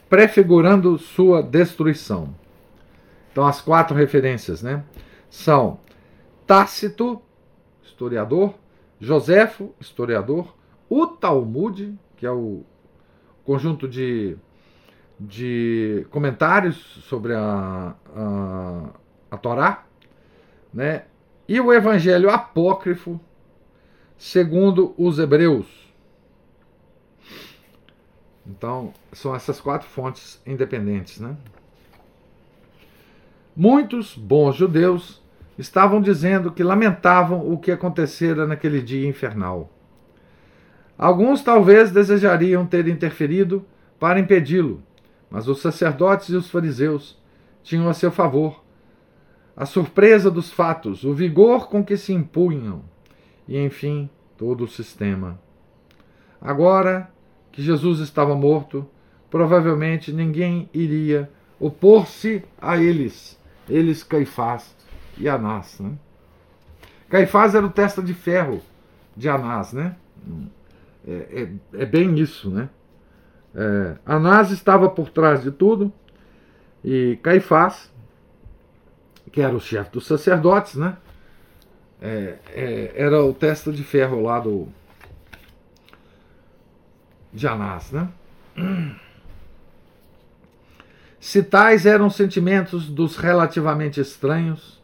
[0.09, 2.35] prefigurando sua destruição.
[3.33, 4.85] Então, as quatro referências né,
[5.29, 5.81] são
[6.47, 7.21] Tácito,
[7.83, 8.55] historiador,
[9.01, 10.55] Joséfo, historiador,
[10.89, 12.63] o Talmud, que é o
[13.43, 14.37] conjunto de,
[15.19, 16.77] de comentários
[17.09, 18.89] sobre a, a,
[19.31, 19.87] a Torá,
[20.73, 21.05] né,
[21.49, 23.21] e o Evangelho apócrifo,
[24.17, 25.67] segundo os Hebreus.
[28.47, 31.21] Então, são essas quatro fontes independentes.
[31.21, 31.37] Né?
[33.55, 35.23] Muitos bons judeus
[35.59, 39.71] estavam dizendo que lamentavam o que acontecera naquele dia infernal.
[40.97, 43.65] Alguns talvez desejariam ter interferido
[43.99, 44.83] para impedi-lo,
[45.31, 47.19] mas os sacerdotes e os fariseus
[47.63, 48.62] tinham a seu favor
[49.57, 52.83] a surpresa dos fatos, o vigor com que se impunham
[53.47, 55.39] e, enfim, todo o sistema.
[56.41, 57.11] Agora
[57.51, 58.89] que Jesus estava morto,
[59.31, 64.75] provavelmente ninguém iria opor-se a eles, eles Caifás
[65.19, 65.79] e Anás.
[65.79, 65.93] Né?
[67.09, 68.61] Caifás era o testa de ferro
[69.17, 69.95] de Anás, né?
[71.07, 72.71] É, é, é bem isso, né?
[73.55, 75.93] É, Anás estava por trás de tudo
[76.83, 77.92] e Caifás,
[79.33, 80.97] que era o chefe dos sacerdotes, né?
[82.01, 84.69] É, é, era o testa de ferro lá do,
[87.33, 88.09] de Anás, né?
[91.19, 94.83] Se tais eram sentimentos dos relativamente estranhos,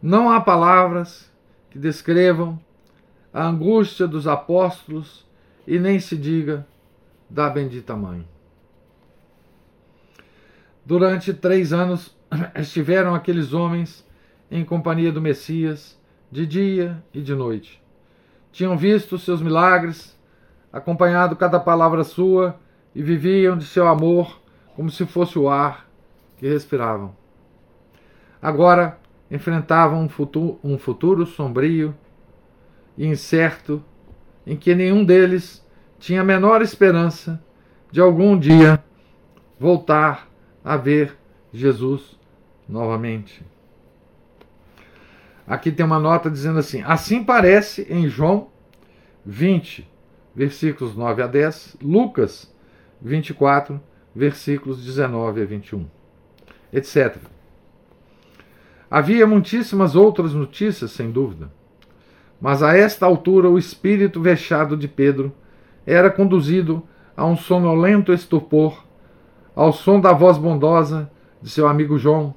[0.00, 1.30] não há palavras
[1.70, 2.60] que descrevam
[3.32, 5.26] a angústia dos apóstolos
[5.66, 6.66] e nem se diga
[7.30, 8.28] da bendita mãe.
[10.84, 12.14] Durante três anos
[12.56, 14.06] estiveram aqueles homens
[14.50, 15.98] em companhia do Messias,
[16.30, 17.82] de dia e de noite.
[18.50, 20.18] Tinham visto seus milagres,
[20.72, 22.58] acompanhado cada palavra sua
[22.94, 24.40] e viviam de seu amor
[24.74, 25.86] como se fosse o ar
[26.36, 27.14] que respiravam.
[28.40, 28.98] Agora
[29.30, 31.94] enfrentavam um futuro, um futuro sombrio
[32.96, 33.82] e incerto
[34.46, 35.64] em que nenhum deles
[35.98, 37.42] tinha a menor esperança
[37.90, 38.82] de algum dia
[39.58, 40.28] voltar
[40.64, 41.16] a ver
[41.52, 42.18] Jesus
[42.68, 43.44] novamente.
[45.46, 48.48] Aqui tem uma nota dizendo assim: assim parece em João
[49.24, 49.88] 20,
[50.34, 52.52] versículos 9 a 10, Lucas
[53.00, 53.80] 24,
[54.14, 55.86] versículos 19 a 21,
[56.72, 57.16] etc.
[58.90, 61.50] Havia muitíssimas outras notícias, sem dúvida,
[62.40, 65.32] mas a esta altura o espírito vexado de Pedro
[65.86, 66.82] era conduzido
[67.16, 68.84] a um sonolento estupor,
[69.54, 71.10] ao som da voz bondosa
[71.40, 72.34] de seu amigo João,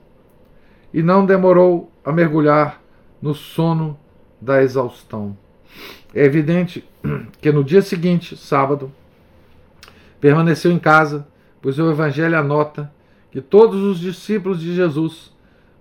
[0.96, 2.82] e não demorou a mergulhar
[3.22, 4.00] no sono
[4.39, 5.38] da exaustão.
[6.14, 6.88] É evidente
[7.41, 8.89] que no dia seguinte, sábado,
[10.22, 11.28] permaneceu em casa,
[11.62, 12.89] pois o Evangelho anota
[13.30, 15.34] que todos os discípulos de Jesus,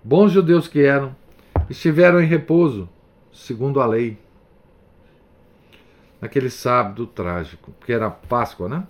[0.02, 1.14] bons judeus que eram,
[1.70, 2.88] estiveram em repouso,
[3.32, 4.18] segundo a lei.
[6.20, 8.84] Naquele sábado trágico, que era Páscoa, né?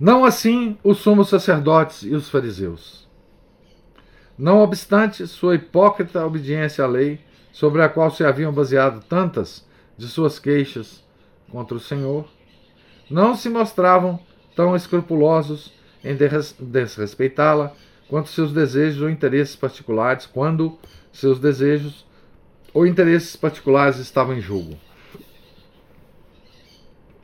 [0.00, 3.06] Não assim os sumos sacerdotes e os fariseus.
[4.38, 7.20] Não obstante sua hipócrita obediência à lei,
[7.52, 9.66] sobre a qual se haviam baseado tantas
[9.96, 11.02] de suas queixas
[11.50, 12.28] contra o Senhor,
[13.10, 14.20] não se mostravam
[14.54, 15.72] tão escrupulosos
[16.04, 16.16] em
[16.60, 17.72] desrespeitá-la
[18.08, 20.78] quanto seus desejos ou interesses particulares, quando
[21.12, 22.06] seus desejos
[22.72, 24.78] ou interesses particulares estavam em jogo.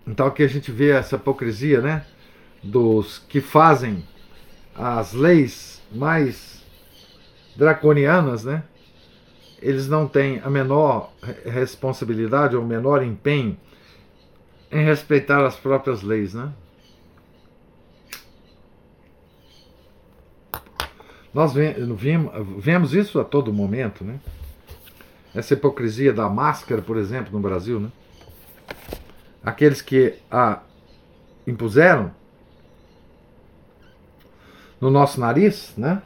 [0.06, 2.04] Então aqui a gente vê essa hipocrisia, né,
[2.62, 4.04] dos que fazem
[4.74, 6.53] as leis mais
[7.56, 8.64] draconianas, né?
[9.60, 11.12] Eles não têm a menor
[11.44, 13.56] responsabilidade ou menor empenho
[14.70, 16.52] em respeitar as próprias leis, né?
[21.32, 21.52] Nós
[22.58, 24.20] vemos isso a todo momento, né?
[25.34, 27.90] Essa hipocrisia da máscara, por exemplo, no Brasil, né?
[29.42, 30.60] Aqueles que a
[31.46, 32.12] impuseram
[34.80, 36.02] no nosso nariz, né?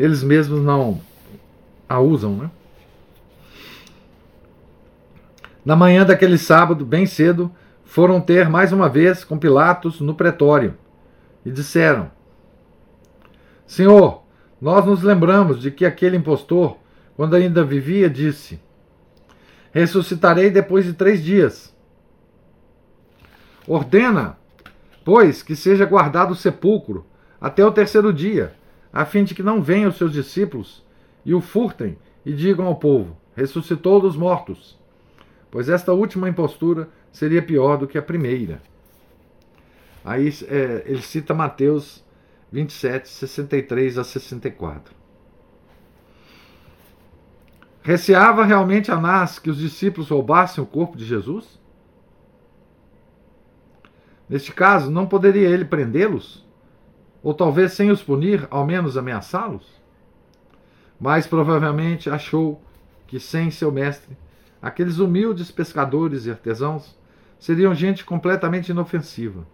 [0.00, 0.98] Eles mesmos não
[1.86, 2.50] a usam, né?
[5.62, 7.52] Na manhã daquele sábado, bem cedo,
[7.84, 10.74] foram ter mais uma vez com Pilatos no pretório
[11.44, 12.10] e disseram:
[13.66, 14.22] Senhor,
[14.58, 16.78] nós nos lembramos de que aquele impostor,
[17.14, 18.58] quando ainda vivia, disse:
[19.70, 21.76] Ressuscitarei depois de três dias.
[23.68, 24.38] Ordena,
[25.04, 27.04] pois, que seja guardado o sepulcro
[27.38, 28.58] até o terceiro dia
[28.92, 30.84] a fim de que não venham os seus discípulos
[31.24, 34.78] e o furtem e digam ao povo: ressuscitou dos mortos.
[35.50, 38.62] Pois esta última impostura seria pior do que a primeira.
[40.04, 42.04] Aí é, ele cita Mateus
[42.52, 44.94] 27, 63 a 64.
[47.82, 51.58] Receava realmente Anás que os discípulos roubassem o corpo de Jesus?
[54.28, 56.46] Neste caso, não poderia ele prendê-los?
[57.22, 59.66] Ou talvez sem os punir, ao menos ameaçá-los?
[60.98, 62.62] Mas provavelmente achou
[63.06, 64.16] que sem seu mestre,
[64.60, 66.96] aqueles humildes pescadores e artesãos
[67.38, 69.46] seriam gente completamente inofensiva.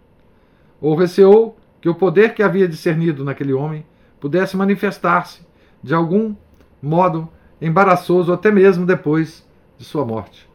[0.79, 3.85] Ou receou que o poder que havia discernido naquele homem
[4.19, 5.41] pudesse manifestar-se
[5.81, 6.35] de algum
[6.81, 7.29] modo
[7.61, 9.45] embaraçoso até mesmo depois
[9.77, 10.47] de sua morte.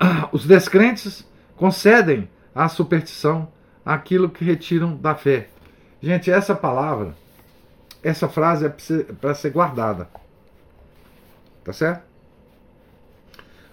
[0.32, 3.48] Os descrentes concedem à superstição
[3.84, 5.48] aquilo que retiram da fé
[6.02, 7.14] Gente, essa palavra,
[8.02, 10.08] essa frase é para ser guardada.
[11.62, 12.04] Tá certo?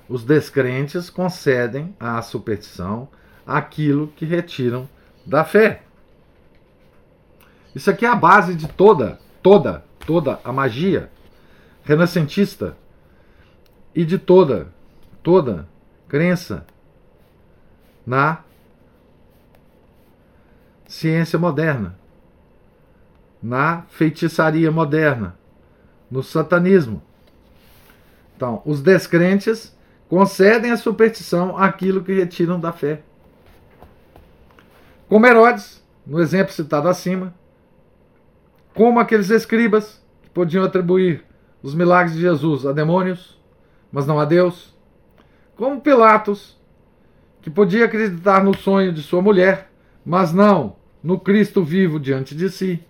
[0.09, 3.07] Os descrentes concedem à superstição
[3.45, 4.89] aquilo que retiram
[5.25, 5.84] da fé.
[7.73, 11.09] Isso aqui é a base de toda, toda, toda a magia
[11.84, 12.75] renascentista
[13.95, 14.67] e de toda,
[15.23, 15.67] toda
[16.09, 16.65] crença
[18.05, 18.43] na
[20.88, 21.97] ciência moderna
[23.47, 25.37] na feitiçaria moderna,
[26.11, 27.01] no satanismo.
[28.35, 29.73] Então, os descrentes
[30.09, 33.03] concedem à superstição aquilo que retiram da fé.
[35.07, 37.33] Como Herodes, no exemplo citado acima,
[38.73, 41.23] como aqueles escribas que podiam atribuir
[41.63, 43.39] os milagres de Jesus a demônios,
[43.89, 44.75] mas não a Deus,
[45.55, 46.59] como Pilatos,
[47.41, 49.71] que podia acreditar no sonho de sua mulher,
[50.05, 52.83] mas não no Cristo vivo diante de si.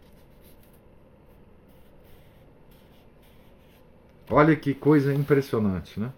[4.29, 6.11] Olha que coisa impressionante, né?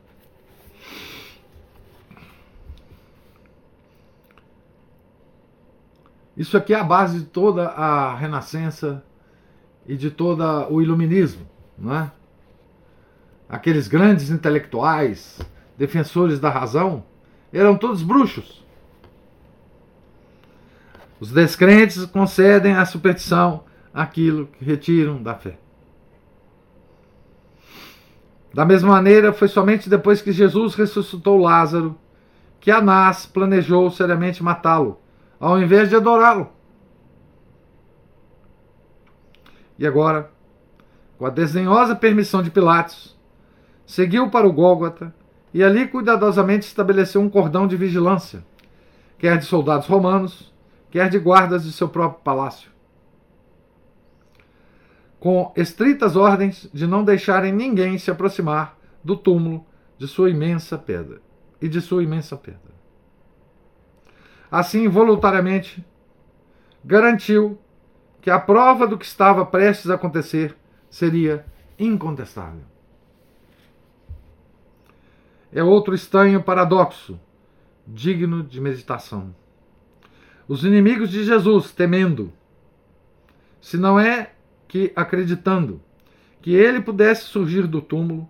[6.36, 9.03] Isso aqui é a base de toda a renascença
[9.86, 11.45] e de todo o iluminismo,
[11.78, 12.12] não é?
[13.47, 15.39] Aqueles grandes intelectuais,
[15.78, 17.03] defensores da razão,
[17.51, 18.64] eram todos bruxos.
[21.20, 25.57] Os descrentes concedem à superstição aquilo que retiram da fé.
[28.53, 31.95] Da mesma maneira, foi somente depois que Jesus ressuscitou Lázaro
[32.59, 34.99] que Anás planejou seriamente matá-lo,
[35.39, 36.49] ao invés de adorá-lo.
[39.77, 40.29] E agora,
[41.17, 43.17] com a desdenhosa permissão de Pilatos,
[43.85, 45.13] seguiu para o Gólgota
[45.53, 48.43] e ali cuidadosamente estabeleceu um cordão de vigilância,
[49.17, 50.53] quer de soldados romanos,
[50.91, 52.69] quer de guardas de seu próprio palácio
[55.20, 59.65] com estritas ordens de não deixarem ninguém se aproximar do túmulo
[59.97, 61.22] de sua imensa pedra
[61.61, 62.70] e de sua imensa pedra.
[64.49, 65.86] Assim, voluntariamente,
[66.84, 67.59] garantiu
[68.22, 70.55] que a prova do que estava prestes a acontecer
[70.89, 71.45] seria
[71.78, 72.63] incontestável.
[75.51, 77.20] É outro estranho paradoxo,
[77.86, 79.36] digno de meditação.
[80.47, 82.32] Os inimigos de Jesus, temendo,
[83.61, 84.32] se não é
[84.70, 85.82] que, acreditando
[86.41, 88.30] que ele pudesse surgir do túmulo,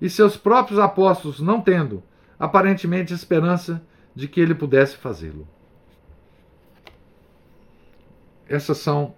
[0.00, 2.02] e seus próprios apóstolos não tendo,
[2.38, 3.80] aparentemente, esperança
[4.14, 5.46] de que ele pudesse fazê-lo.
[8.48, 9.14] Essas são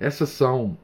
[0.00, 0.76] essas são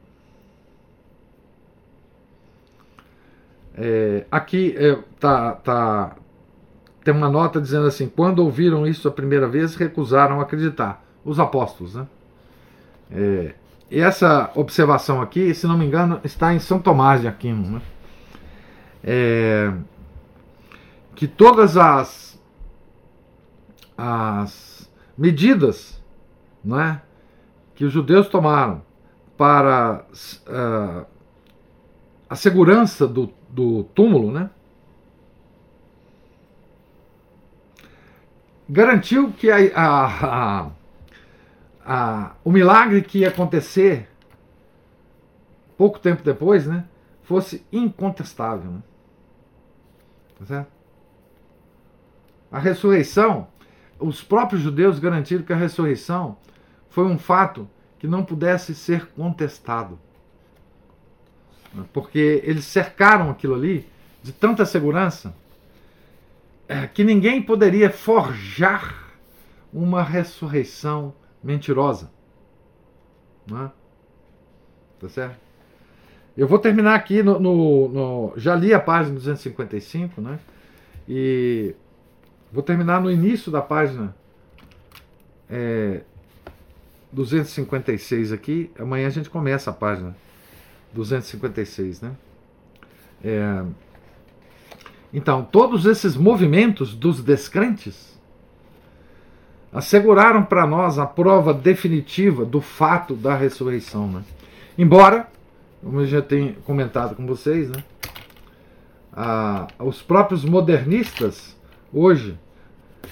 [3.75, 6.18] é, aqui é, tá, tá
[7.03, 11.03] tem uma nota dizendo assim: quando ouviram isso a primeira vez, recusaram acreditar.
[11.23, 12.07] Os apóstolos, né?
[13.11, 13.53] É,
[13.91, 17.81] e essa observação aqui, se não me engano, está em São Tomás de Aquino, né?
[19.03, 19.73] É,
[21.15, 22.39] que todas as,
[23.97, 26.01] as medidas
[26.63, 27.01] né,
[27.75, 28.81] que os judeus tomaram
[29.37, 31.05] para uh,
[32.29, 34.49] a segurança do, do túmulo, né?
[38.69, 40.71] Garantiu que a, a,
[41.83, 44.07] a, o milagre que ia acontecer
[45.75, 46.85] pouco tempo depois, né,
[47.23, 48.69] fosse incontestável.
[48.69, 48.81] Né?
[50.37, 50.71] Tá certo?
[52.51, 53.47] A ressurreição,
[53.97, 56.37] os próprios judeus garantiram que a ressurreição
[56.89, 57.67] foi um fato
[57.97, 59.99] que não pudesse ser contestado.
[61.93, 63.87] Porque eles cercaram aquilo ali
[64.23, 65.33] de tanta segurança
[66.93, 69.17] que ninguém poderia forjar
[69.73, 71.13] uma ressurreição
[71.43, 72.11] mentirosa.
[73.49, 73.71] Não é?
[74.99, 75.37] Tá certo?
[76.37, 80.39] Eu vou terminar aqui no, no, no, Já li a página 255, né?
[81.07, 81.75] E
[82.51, 84.15] vou terminar no início da página
[85.49, 86.01] é,
[87.11, 88.71] 256 aqui.
[88.77, 90.15] Amanhã a gente começa a página
[90.93, 92.15] 256, né?
[93.23, 93.63] É,
[95.13, 98.17] então, todos esses movimentos dos descrentes
[99.73, 104.07] asseguraram para nós a prova definitiva do fato da ressurreição.
[104.07, 104.23] Né?
[104.77, 105.27] Embora,
[105.83, 107.83] como eu já tenho comentado com vocês, né,
[109.79, 111.57] os próprios modernistas
[111.93, 112.37] hoje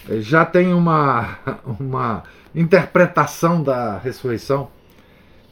[0.10, 1.40] eh, já têm uma,
[1.80, 2.24] uma
[2.56, 4.70] interpretação da ressurreição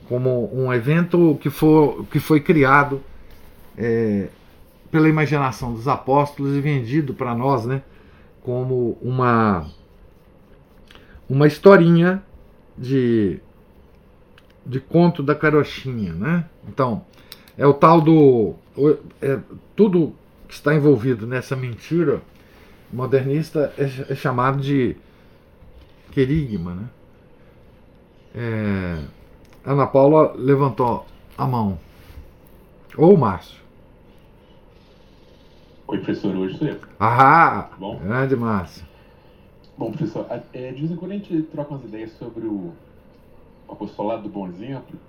[0.08, 3.02] como um evento que, for, que foi criado
[3.78, 4.28] é,
[4.96, 7.82] pela imaginação dos apóstolos e vendido para nós, né,
[8.42, 9.68] como uma
[11.30, 12.24] uma historinha
[12.78, 13.42] de
[14.66, 16.46] de conto da carochinha, né?
[16.66, 17.04] Então,
[17.58, 18.56] é o tal do
[19.22, 19.38] é,
[19.76, 20.16] tudo
[20.48, 22.22] que está envolvido nessa mentira
[22.90, 24.96] modernista é, é chamado de
[26.12, 26.90] querigma, né?
[28.34, 29.04] É,
[29.66, 31.06] Ana Paula levantou
[31.38, 31.78] a mão.
[32.96, 33.65] Ou Márcio.
[35.88, 36.80] Oi, professor, hoje sou eu.
[37.00, 38.00] Ah, Bom?
[38.00, 38.84] grande Márcio.
[39.78, 42.74] Bom, professor, é, de vez em quando a gente troca umas ideias sobre o
[43.70, 45.00] apostolado do bom exemplo,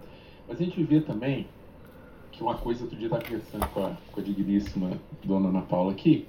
[0.47, 1.47] mas a gente vê também
[2.31, 4.91] que uma coisa, outro dia eu estava conversando com a, com a digníssima
[5.25, 6.29] dona Ana Paula aqui,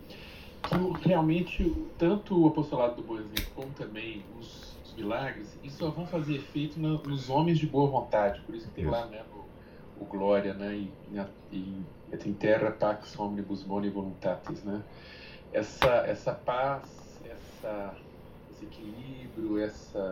[0.64, 5.89] que realmente tanto o apostolado do bom exemplo como também os, os milagres, isso só
[5.89, 8.93] vão fazer efeito no, nos homens de boa vontade, por isso que tem isso.
[8.93, 9.37] lá né, o,
[10.00, 10.91] o Glória, né, e,
[11.52, 11.86] e
[12.26, 14.84] in terra pax omnibus boni voluntatis, né?
[15.54, 17.95] Essa, essa paz essa,
[18.52, 20.12] esse equilíbrio, essa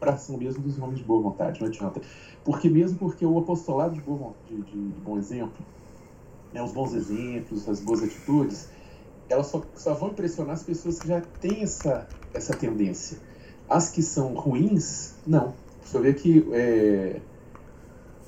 [0.00, 2.00] ação mesmo dos homens de boa vontade, não adianta.
[2.44, 5.64] Porque mesmo porque o apostolado de, boa, de, de, de bom exemplo,
[6.52, 8.70] né, os bons exemplos, as boas atitudes,
[9.28, 13.18] elas só, só vão impressionar as pessoas que já têm essa, essa tendência.
[13.68, 15.54] As que são ruins, não.
[15.84, 17.20] Você vê que é,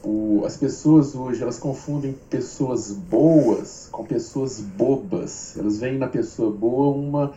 [0.02, 5.56] o, as pessoas hoje elas confundem pessoas boas com pessoas bobas.
[5.58, 7.32] Elas veem na pessoa boa uma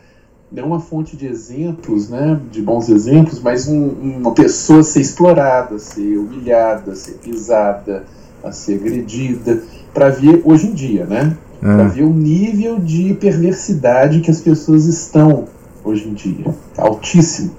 [0.52, 5.78] não uma fonte de exemplos, né, de bons exemplos, mas um, uma pessoa ser explorada,
[5.78, 8.04] ser humilhada, ser pisada,
[8.44, 9.62] a ser agredida,
[9.94, 11.88] para ver hoje em dia, né, é.
[11.88, 15.48] ver o nível de perversidade que as pessoas estão
[15.84, 17.52] hoje em dia, altíssimo,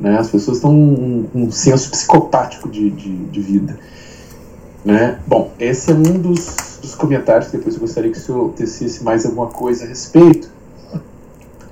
[0.00, 0.76] né, as pessoas estão com
[1.34, 3.78] um, um, senso psicopático de, de, de, vida,
[4.84, 5.18] né.
[5.26, 9.24] Bom, esse é um dos, dos comentários depois eu gostaria que o senhor tecesse mais
[9.24, 10.48] alguma coisa a respeito.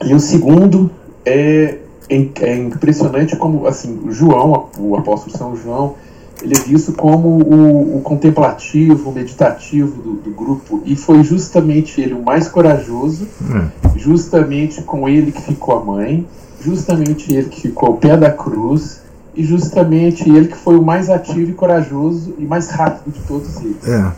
[0.04, 0.90] E o segundo
[1.24, 5.94] é, é impressionante como assim, João, o apóstolo São João,
[6.42, 12.00] ele é visto como o, o contemplativo, o meditativo do, do, grupo, e foi justamente
[12.00, 13.68] ele o mais corajoso, hum.
[13.96, 16.26] justamente com ele que ficou a mãe,
[16.60, 19.00] justamente ele que ficou ao pé da cruz,
[19.34, 23.56] e justamente ele que foi o mais ativo e corajoso e mais rápido de todos
[23.62, 23.88] eles.
[23.88, 24.12] É.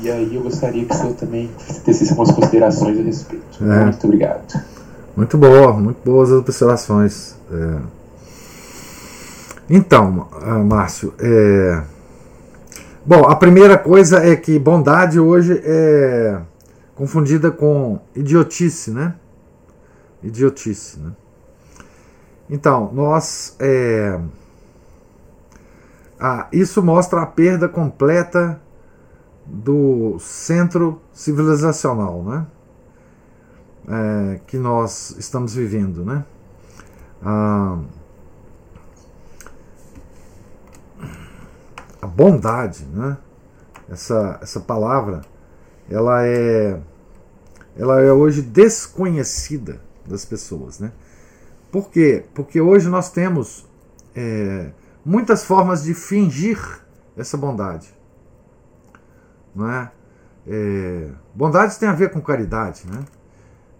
[0.00, 1.50] E aí eu gostaria que o senhor também
[1.84, 3.44] tecesse algumas considerações a respeito.
[3.60, 3.84] É.
[3.84, 4.62] Muito obrigado.
[5.14, 7.36] Muito boa, muito boas as observações.
[7.52, 8.01] É.
[9.74, 11.82] Então, ah, Márcio, é...
[13.06, 16.42] bom, a primeira coisa é que bondade hoje é
[16.94, 19.14] confundida com idiotice, né?
[20.22, 21.12] Idiotice, né?
[22.50, 23.56] Então, nós.
[23.58, 24.20] É...
[26.20, 28.60] Ah, isso mostra a perda completa
[29.46, 32.46] do centro civilizacional, né?
[33.88, 36.24] é, que nós estamos vivendo, né?
[37.22, 37.78] A,
[42.02, 43.16] a bondade, né?
[43.88, 45.22] Essa, essa palavra,
[45.88, 46.80] ela é,
[47.76, 50.92] ela é hoje desconhecida das pessoas, né?
[51.70, 52.24] Por quê?
[52.34, 53.66] Porque hoje nós temos
[54.14, 54.72] é,
[55.04, 56.58] muitas formas de fingir
[57.16, 57.94] essa bondade,
[59.54, 59.92] não é?
[60.46, 61.08] é?
[61.34, 63.04] Bondade tem a ver com caridade, né?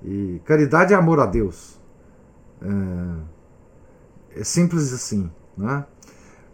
[0.04, 1.80] E caridade é amor a Deus.
[2.60, 5.30] É, é simples assim.
[5.56, 5.84] Né?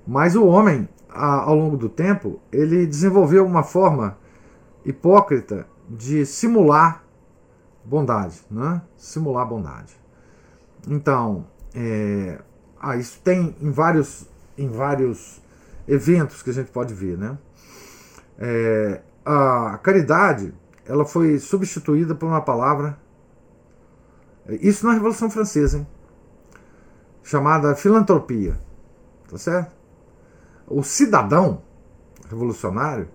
[0.06, 0.88] Mas o homem,
[1.18, 4.16] a, ao longo do tempo, ele desenvolveu uma forma
[4.84, 7.04] hipócrita de simular
[7.84, 8.40] bondade.
[8.50, 8.80] Né?
[8.96, 9.94] Simular bondade.
[10.86, 12.38] Então, é,
[12.80, 15.42] ah, isso tem em vários, em vários
[15.86, 17.18] eventos que a gente pode ver.
[17.18, 17.36] Né?
[18.38, 20.54] É, a caridade
[20.86, 22.98] ela foi substituída por uma palavra
[24.60, 25.86] isso na Revolução Francesa, hein?
[27.22, 28.58] chamada filantropia.
[29.30, 29.76] Tá certo?
[30.70, 31.62] O cidadão
[32.28, 33.08] revolucionário,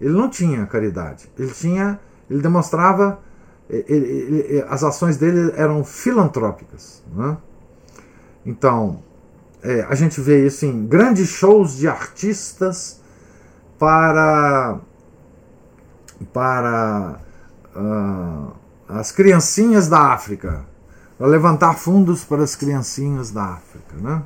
[0.00, 1.30] ele não tinha caridade.
[1.38, 1.98] Ele tinha,
[2.30, 3.20] ele demonstrava,
[3.68, 7.02] ele, ele, as ações dele eram filantrópicas.
[7.14, 7.36] Né?
[8.44, 9.02] Então,
[9.62, 13.00] é, a gente vê isso em grandes shows de artistas
[13.78, 14.78] para
[16.32, 17.20] para
[17.76, 18.52] uh,
[18.88, 20.64] as criancinhas da África
[21.16, 23.96] para levantar fundos para as criancinhas da África.
[23.96, 24.22] Né?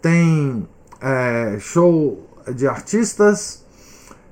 [0.00, 0.68] Tem
[1.00, 3.64] é, show de artistas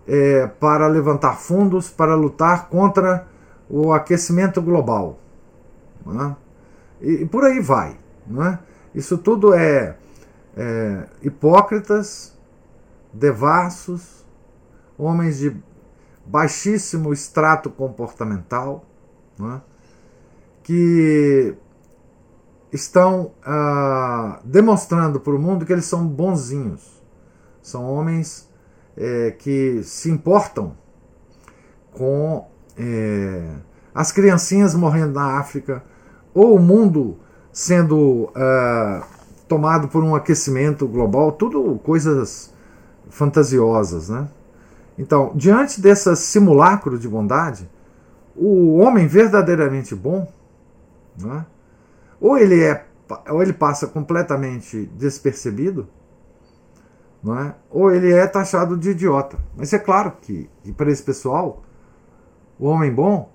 [0.07, 3.27] é, para levantar fundos para lutar contra
[3.69, 5.19] o aquecimento global.
[6.05, 6.37] Né?
[7.01, 7.97] E, e, por aí vai.
[8.27, 8.59] Né?
[8.95, 9.97] Isso tudo é,
[10.57, 12.37] é hipócritas,
[13.13, 14.25] devassos,
[14.99, 15.57] homens de
[16.27, 18.85] baixíssimo extrato comportamental,
[19.39, 19.61] né?
[20.63, 21.55] que
[22.75, 27.03] estão ah, demonstrando para o mundo que eles são bonzinhos.
[27.63, 28.51] São homens
[28.97, 30.77] é, que se importam
[31.93, 32.47] com
[32.77, 33.49] é,
[33.95, 35.85] as criancinhas morrendo na África
[36.35, 37.17] ou o mundo
[37.53, 39.07] sendo ah,
[39.47, 42.53] tomado por um aquecimento global, tudo coisas
[43.09, 44.29] fantasiosas, né?
[44.99, 47.69] Então, diante desse simulacro de bondade,
[48.37, 50.27] o homem verdadeiramente bom,
[51.21, 51.45] né,
[52.25, 52.87] ou ele é
[53.29, 55.87] ou ele passa completamente despercebido,
[57.23, 57.55] não é?
[57.71, 59.37] ou ele é taxado de idiota.
[59.55, 61.63] Mas é claro que, para esse pessoal,
[62.59, 63.31] o homem bom,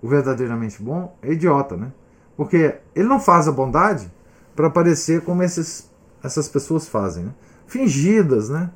[0.00, 1.92] o verdadeiramente bom, é idiota, né?
[2.36, 4.08] Porque ele não faz a bondade
[4.54, 5.90] para parecer como esses,
[6.22, 7.34] essas pessoas fazem, né?
[7.66, 8.70] fingidas, né?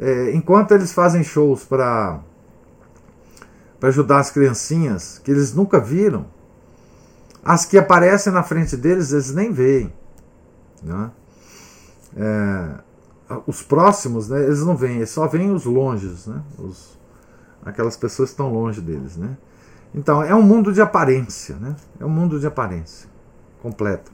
[0.00, 2.20] É, enquanto eles fazem shows para
[3.78, 6.24] para ajudar as criancinhas que eles nunca viram.
[7.44, 9.92] As que aparecem na frente deles, eles nem veem.
[10.82, 11.10] Né?
[12.16, 12.74] É,
[13.46, 16.42] os próximos, né, eles não veem, eles só veem os longes, né?
[16.58, 16.98] Os,
[17.64, 19.16] aquelas pessoas que estão longe deles.
[19.16, 19.36] Né?
[19.94, 21.56] Então, é um mundo de aparência.
[21.56, 21.74] Né?
[21.98, 23.08] É um mundo de aparência
[23.60, 24.12] completo.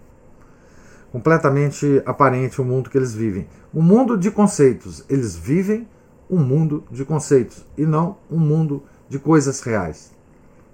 [1.11, 3.49] Completamente aparente o mundo que eles vivem.
[3.75, 5.05] Um mundo de conceitos.
[5.09, 5.89] Eles vivem
[6.29, 10.13] um mundo de conceitos e não um mundo de coisas reais.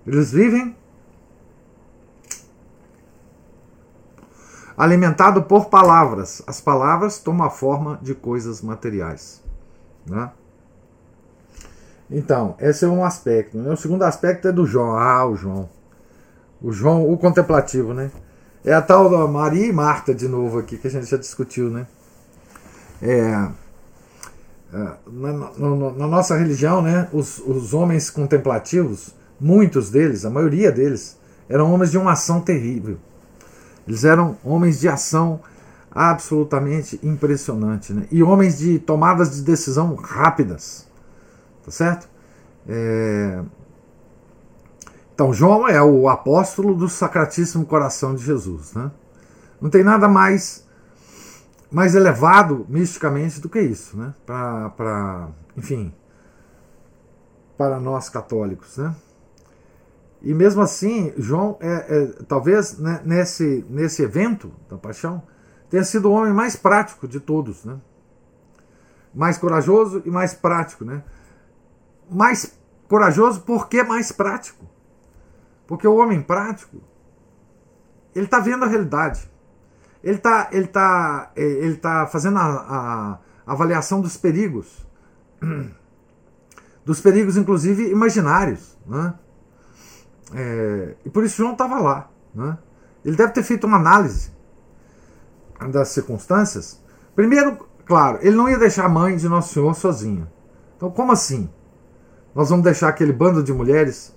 [0.04, 0.76] Eles vivem
[4.76, 6.42] alimentado por palavras.
[6.46, 9.42] As palavras tomam a forma de coisas materiais.
[10.06, 10.30] Né?
[12.10, 13.56] Então, esse é um aspecto.
[13.56, 13.72] Né?
[13.72, 14.96] O segundo aspecto é do João.
[14.96, 15.68] Ah, o João.
[16.60, 18.10] O João, o contemplativo, né?
[18.64, 21.68] É a tal da Maria e Marta de novo aqui, que a gente já discutiu,
[21.68, 21.86] né?
[23.02, 23.48] É,
[24.72, 30.72] é, na, na, na, nossa religião, né, os, os homens contemplativos, muitos deles, a maioria
[30.72, 31.18] deles,
[31.48, 32.98] eram homens de uma ação terrível.
[33.86, 35.40] Eles eram homens de ação
[35.90, 38.06] absolutamente impressionante, né?
[38.10, 40.88] E homens de tomadas de decisão rápidas,
[41.64, 42.08] tá certo?
[42.68, 43.40] É...
[45.14, 48.90] Então, João é o apóstolo do Sacratíssimo Coração de Jesus, né?
[49.60, 50.64] Não tem nada mais
[51.70, 54.14] mais elevado misticamente do que isso, né?
[54.24, 55.92] Para, enfim,
[57.58, 58.94] para nós católicos, né?
[60.24, 65.22] E mesmo assim, João, é, é, talvez né, nesse, nesse evento da paixão,
[65.68, 67.78] tenha sido o homem mais prático de todos, né?
[69.14, 71.04] Mais corajoso e mais prático, né?
[72.10, 72.58] Mais
[72.88, 74.64] corajoso porque mais prático.
[75.66, 76.78] Porque o homem prático,
[78.14, 79.30] ele está vendo a realidade.
[80.02, 84.86] Ele está ele tá, é, ele tá fazendo a, a avaliação dos perigos.
[86.84, 88.76] Dos perigos, inclusive, imaginários.
[88.86, 89.14] Né?
[90.34, 92.10] É, e por isso João estava lá.
[92.34, 92.58] Né?
[93.04, 94.32] Ele deve ter feito uma análise
[95.70, 96.82] das circunstâncias.
[97.14, 100.30] Primeiro, claro, ele não ia deixar a mãe de Nosso Senhor sozinha.
[100.76, 101.48] Então, como assim?
[102.34, 104.14] Nós vamos deixar aquele bando de mulheres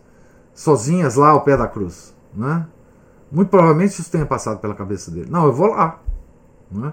[0.53, 2.15] sozinhas lá ao pé da cruz.
[2.33, 2.65] Né?
[3.31, 5.29] Muito provavelmente isso tenha passado pela cabeça dele.
[5.29, 6.01] Não, eu vou lá.
[6.71, 6.91] Né?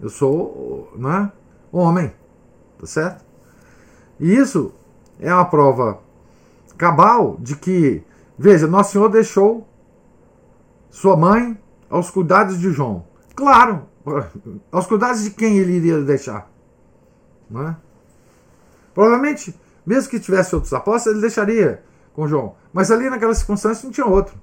[0.00, 1.32] Eu sou né,
[1.72, 2.12] homem.
[2.78, 3.24] Tá certo?
[4.18, 4.72] E isso
[5.18, 5.98] é uma prova
[6.78, 8.02] cabal de que,
[8.40, 9.68] veja, Nosso Senhor deixou
[10.88, 11.58] sua mãe
[11.90, 13.06] aos cuidados de João.
[13.36, 13.86] Claro,
[14.72, 16.50] aos cuidados de quem ele iria deixar.
[17.50, 17.76] Não é?
[18.94, 21.84] Provavelmente, mesmo que tivesse outros apóstolos, ele deixaria
[22.14, 22.56] com João.
[22.72, 24.34] Mas ali naquela circunstância não tinha outro.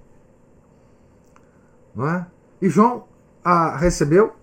[1.96, 2.28] Não é?
[2.62, 3.06] E João
[3.44, 4.36] a recebeu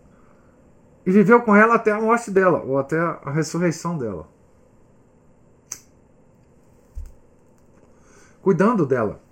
[1.06, 4.26] e viveu com ela até a morte dela, ou até a ressurreição dela.
[8.42, 9.23] Cuidando dela.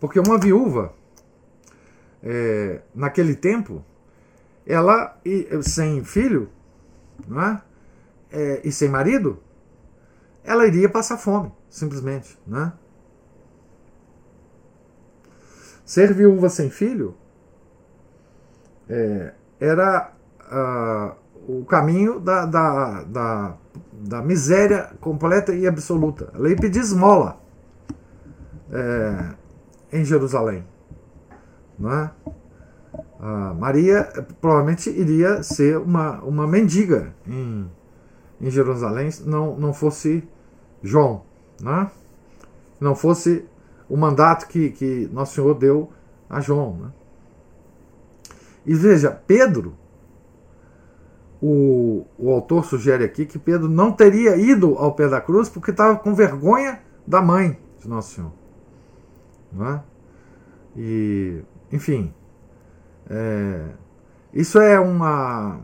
[0.00, 0.94] Porque uma viúva,
[2.22, 3.84] é, naquele tempo,
[4.66, 5.20] ela
[5.62, 6.48] sem filho
[7.30, 7.60] é?
[8.32, 8.60] é?
[8.64, 9.38] e sem marido,
[10.42, 12.38] ela iria passar fome, simplesmente.
[12.46, 12.72] Né?
[15.84, 17.14] Ser viúva sem filho
[18.88, 20.12] é, era
[20.50, 23.56] uh, o caminho da, da, da,
[23.92, 26.30] da, miséria completa e absoluta.
[26.34, 27.40] Ela ia pedir esmola
[28.72, 29.34] é,
[29.92, 30.64] em Jerusalém.
[31.78, 32.10] Não é?
[33.20, 34.04] Uh, Maria
[34.40, 37.70] provavelmente iria ser uma, uma mendiga em,
[38.40, 40.26] em Jerusalém se não, não fosse
[40.82, 41.22] João.
[41.60, 41.90] Não, é?
[42.80, 43.44] não fosse
[43.88, 45.90] o mandato que, que Nosso Senhor deu
[46.28, 46.76] a João.
[46.76, 46.88] Né?
[48.64, 49.74] E veja, Pedro,
[51.42, 55.70] o, o autor sugere aqui que Pedro não teria ido ao pé da cruz porque
[55.70, 58.39] estava com vergonha da mãe de Nosso Senhor.
[59.52, 59.82] Não é?
[60.76, 61.42] E,
[61.72, 62.14] enfim,
[63.08, 63.66] é,
[64.32, 65.60] isso é uma.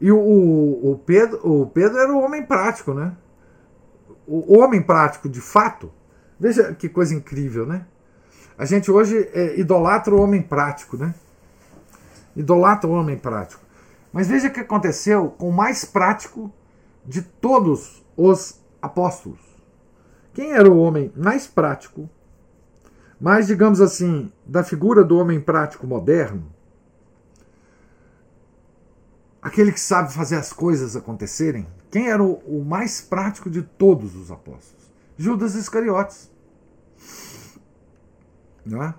[0.00, 3.16] E o, o, Pedro, o Pedro era o homem prático, né?
[4.26, 5.92] O, homem prático, de fato.
[6.38, 7.86] Veja que coisa incrível, né?
[8.58, 11.14] A gente hoje é, idolatra o homem prático, né?
[12.36, 13.62] idolatra o homem prático.
[14.12, 16.52] Mas veja o que aconteceu com o mais prático
[17.04, 19.40] de todos os apóstolos.
[20.34, 22.08] Quem era o homem mais prático,
[23.22, 26.44] mais, digamos assim, da figura do homem prático moderno?
[29.40, 31.68] Aquele que sabe fazer as coisas acontecerem?
[31.88, 34.90] Quem era o, o mais prático de todos os apóstolos?
[35.16, 36.28] Judas Iscariotes.
[38.66, 38.94] Não é?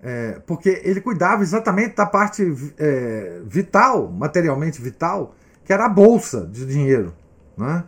[0.00, 2.44] É, porque ele cuidava exatamente da parte
[2.78, 5.34] é, vital, materialmente vital,
[5.64, 7.12] que era a bolsa de dinheiro.
[7.56, 7.82] Né?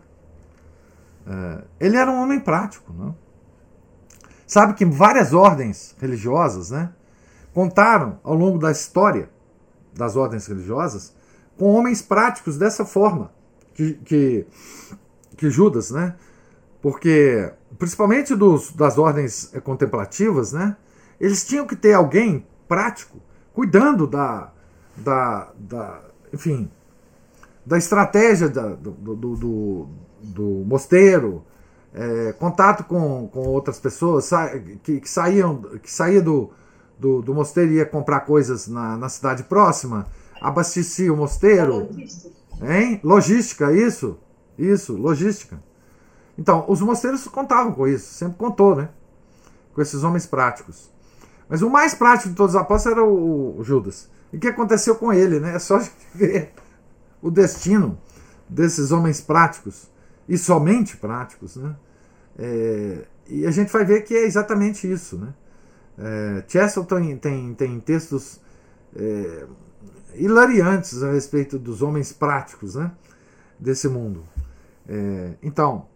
[1.24, 2.92] É, ele era um homem prático.
[2.92, 3.14] Né?
[4.48, 6.90] Sabe que várias ordens religiosas né,
[7.54, 9.30] contaram ao longo da história
[9.94, 11.14] das ordens religiosas
[11.56, 13.30] com homens práticos dessa forma
[13.74, 14.46] que, que,
[15.36, 16.16] que Judas, né?
[16.82, 20.76] Porque, principalmente dos, das ordens contemplativas, né?
[21.20, 23.20] Eles tinham que ter alguém prático
[23.52, 24.52] cuidando da,
[24.96, 26.00] da, da
[26.32, 26.68] enfim,
[27.64, 29.88] da estratégia da, do, do, do,
[30.22, 31.44] do mosteiro,
[31.94, 34.30] é, contato com, com outras pessoas
[34.82, 36.50] que, que saíam que saía do,
[36.98, 40.06] do, do mosteiro e ia comprar coisas na, na cidade próxima,
[40.40, 41.88] abastecia o mosteiro.
[42.62, 43.00] Hein?
[43.02, 44.18] Logística, isso.
[44.58, 45.62] Isso, logística.
[46.36, 48.88] Então, os mosteiros contavam com isso, sempre contou, né?
[49.72, 50.90] Com esses homens práticos.
[51.48, 54.08] Mas o mais prático de todos os apóstolos era o, o Judas.
[54.32, 55.54] E o que aconteceu com ele, né?
[55.54, 55.80] É só
[56.14, 56.52] ver
[57.22, 57.98] o destino
[58.48, 59.88] desses homens práticos,
[60.28, 61.74] e somente práticos, né?
[62.38, 65.34] É, e a gente vai ver que é exatamente isso, né?
[65.98, 68.40] É, Chesterton tem, tem textos
[68.94, 69.46] é,
[70.14, 72.92] hilariantes a respeito dos homens práticos né,
[73.58, 74.22] desse mundo.
[74.88, 75.86] É, então,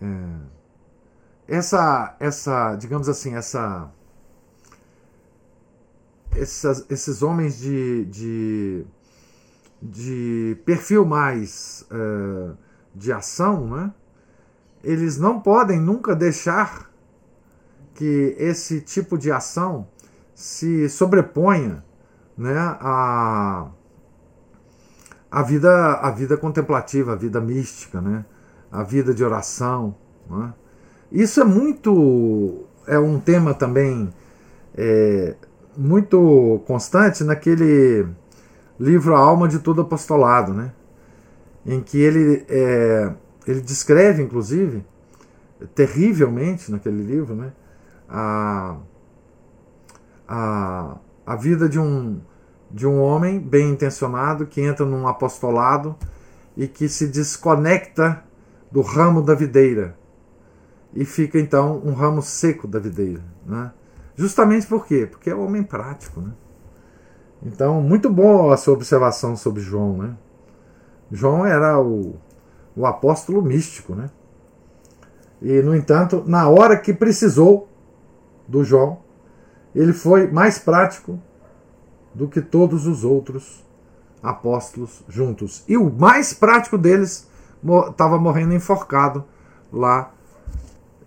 [0.00, 3.90] é, essa, essa, digamos assim, essa,
[6.34, 8.84] essas, esses homens de, de,
[9.80, 12.52] de perfil mais é,
[12.94, 13.92] de ação, né,
[14.82, 16.90] eles não podem nunca deixar
[17.94, 19.86] que esse tipo de ação
[20.34, 21.84] se sobreponha
[22.36, 23.68] né, a,
[25.30, 28.24] a, vida, a vida contemplativa, a vida mística, né,
[28.70, 29.94] a vida de oração.
[30.28, 30.52] Né.
[31.10, 32.64] Isso é muito.
[32.86, 34.12] é um tema também
[34.74, 35.36] é,
[35.76, 38.06] muito constante naquele
[38.80, 40.72] livro A Alma de Todo Apostolado, né,
[41.64, 43.12] em que ele, é,
[43.46, 44.84] ele descreve, inclusive,
[45.74, 47.52] terrivelmente naquele livro, né,
[48.08, 48.76] a,
[50.26, 52.20] a, a vida de um,
[52.70, 55.96] de um homem bem intencionado que entra num apostolado
[56.56, 58.24] e que se desconecta
[58.70, 59.96] do ramo da videira
[60.94, 63.22] e fica então um ramo seco da videira.
[63.46, 63.72] Né?
[64.14, 65.06] Justamente por quê?
[65.10, 66.20] Porque é um homem prático.
[66.20, 66.32] Né?
[67.42, 69.96] Então, muito bom a sua observação sobre João.
[69.96, 70.16] Né?
[71.12, 72.16] João era o,
[72.74, 73.94] o apóstolo místico.
[73.94, 74.10] Né?
[75.40, 77.68] E, no entanto, na hora que precisou,
[78.48, 78.98] do João,
[79.74, 81.18] ele foi mais prático
[82.14, 83.64] do que todos os outros
[84.22, 85.64] apóstolos juntos.
[85.66, 87.28] E o mais prático deles
[87.90, 89.24] estava morrendo enforcado
[89.72, 90.12] lá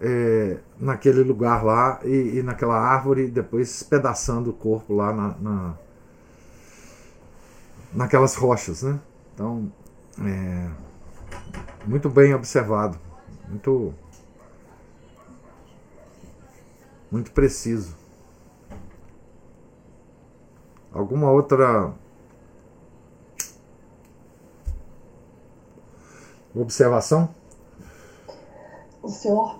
[0.01, 5.74] é, naquele lugar lá e, e, naquela árvore, depois espedaçando o corpo lá na, na
[7.93, 8.99] naquelas rochas, né?
[9.34, 9.72] Então,
[10.22, 10.72] é,
[11.86, 12.99] muito bem observado,
[13.47, 13.93] muito
[17.11, 17.95] muito preciso.
[20.91, 21.93] Alguma outra
[26.53, 27.30] observação?
[29.03, 29.59] O senhor,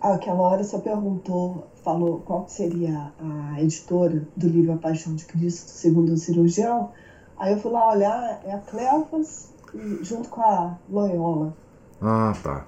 [0.00, 5.68] aquela hora, você perguntou, falou qual seria a editora do livro A Paixão de Cristo,
[5.68, 6.92] segundo o cirurgião.
[7.36, 9.53] Aí eu fui lá olhar, é a Cleofas,
[10.02, 11.54] junto com a Loyola.
[12.00, 12.66] Ah, tá.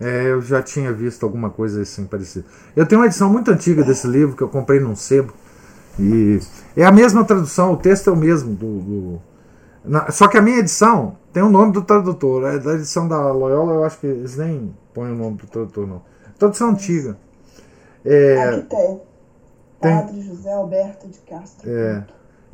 [0.00, 2.44] É, eu já tinha visto alguma coisa assim parecida.
[2.74, 5.32] Eu tenho uma edição muito antiga desse livro que eu comprei num sebo.
[5.98, 6.40] E
[6.76, 8.54] é a mesma tradução, o texto é o mesmo.
[8.54, 9.22] Do, do
[9.84, 12.44] na, só que a minha edição tem o nome do tradutor.
[12.44, 15.86] A da edição da Loyola eu acho que eles nem põem o nome do tradutor,
[15.86, 16.02] não.
[16.38, 17.16] Tradução antiga.
[18.04, 19.00] É, Aqui tem.
[19.80, 21.70] Padre tem, José Alberto de Castro.
[21.70, 22.04] É.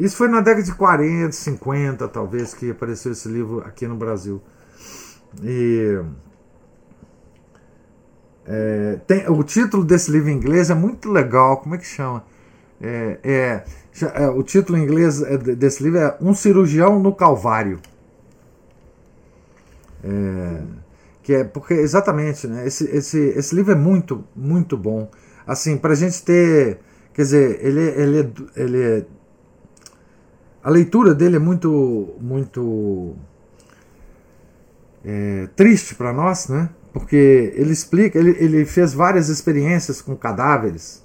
[0.01, 4.40] Isso foi na década de 40, 50, talvez, que apareceu esse livro aqui no Brasil.
[5.42, 6.01] E
[8.46, 11.59] é, tem, o título desse livro em inglês é muito legal.
[11.59, 12.24] Como é que chama?
[12.80, 13.64] É, é,
[14.14, 17.78] é o título em inglês é desse livro é Um Cirurgião no Calvário.
[20.03, 20.62] É,
[21.22, 22.66] que é porque exatamente, né?
[22.66, 25.11] Esse, esse, esse livro é muito, muito bom.
[25.46, 26.78] Assim, a gente ter,
[27.12, 29.07] quer dizer, ele, ele, ele
[30.63, 33.15] a leitura dele é muito, muito
[35.05, 36.71] é, triste para nós, né?
[36.93, 41.05] porque ele explica, ele, ele fez várias experiências com cadáveres,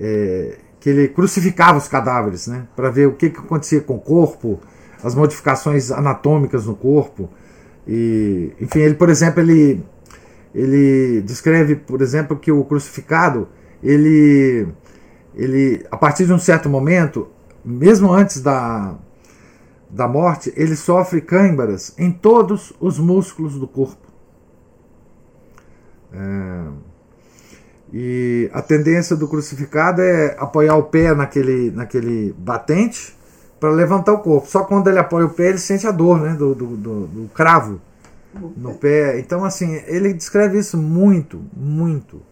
[0.00, 4.00] é, que ele crucificava os cadáveres, né, para ver o que, que acontecia com o
[4.00, 4.58] corpo,
[5.02, 7.28] as modificações anatômicas no corpo.
[7.86, 9.84] E, enfim, ele, por exemplo, ele,
[10.54, 13.48] ele descreve, por exemplo, que o crucificado,
[13.82, 14.66] ele,
[15.34, 17.28] ele, a partir de um certo momento,
[17.64, 18.94] mesmo antes da,
[19.90, 24.06] da morte, ele sofre câimbras em todos os músculos do corpo.
[26.12, 26.64] É,
[27.92, 33.14] E a tendência do crucificado é apoiar o pé naquele, naquele batente
[33.60, 34.48] para levantar o corpo.
[34.48, 37.28] Só quando ele apoia o pé, ele sente a dor né, do, do, do, do
[37.34, 37.80] cravo
[38.56, 39.20] no pé.
[39.20, 42.22] Então, assim, ele descreve isso muito, muito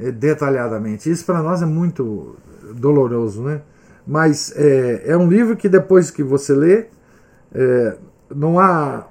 [0.00, 1.10] eh, detalhadamente.
[1.10, 2.36] Isso para nós é muito
[2.74, 3.60] doloroso, né?
[4.06, 6.86] Mas é, é, um livro que depois que você lê,
[7.54, 7.98] é,
[8.34, 9.06] não há,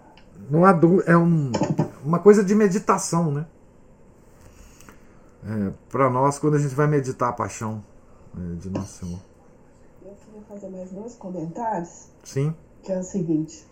[0.50, 1.52] não há é um,
[2.04, 3.46] uma coisa de meditação, né?
[5.46, 7.84] É, para nós, quando a gente vai meditar a paixão
[8.38, 9.20] é, de Nosso Senhor.
[10.06, 12.08] Eu queria fazer mais dois comentários.
[12.24, 12.56] Sim.
[12.84, 13.66] Que é o seguinte.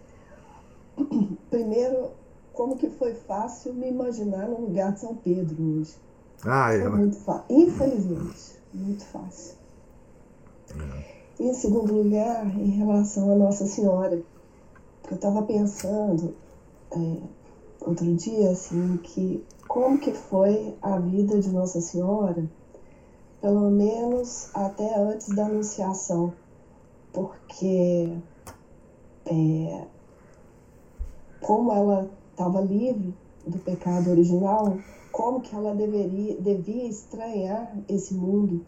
[1.49, 2.11] Primeiro,
[2.53, 5.95] como que foi fácil me imaginar no lugar de São Pedro hoje.
[6.43, 6.82] Ah, é.
[6.82, 7.45] Foi muito fácil.
[7.49, 9.61] Infelizmente, muito fácil.
[11.39, 14.22] E em segundo lugar, em relação a Nossa Senhora.
[15.09, 16.36] Eu estava pensando
[16.91, 17.17] é,
[17.82, 22.49] outro dia, assim, que como que foi a vida de Nossa Senhora,
[23.41, 26.34] pelo menos até antes da Anunciação.
[27.11, 28.13] Porque
[29.26, 29.86] é,
[31.41, 33.13] como ela estava livre
[33.45, 34.78] do pecado original,
[35.11, 38.65] como que ela deveria, devia estranhar esse mundo,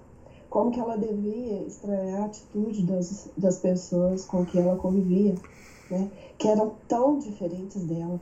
[0.54, 5.34] como que ela devia estranhar a atitude das, das pessoas com que ela convivia,
[5.90, 6.12] né?
[6.38, 8.22] que eram tão diferentes dela.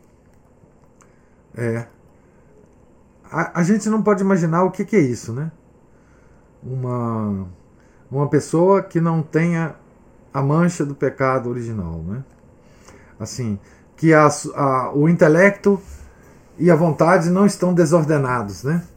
[1.58, 1.86] É.
[3.30, 5.52] A, a gente não pode imaginar o que, que é isso, né?
[6.64, 7.48] Uma,
[8.10, 9.76] uma pessoa que não tenha
[10.34, 12.24] a mancha do pecado original, né?
[13.20, 13.60] Assim,
[13.98, 15.82] que a, a, o intelecto
[16.58, 18.88] e a vontade não estão desordenados, né?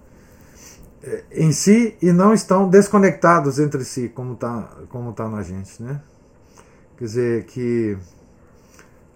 [1.06, 5.82] É, em si e não estão desconectados entre si, como está como tá na gente,
[5.82, 6.00] né?
[6.96, 7.98] Quer dizer, que,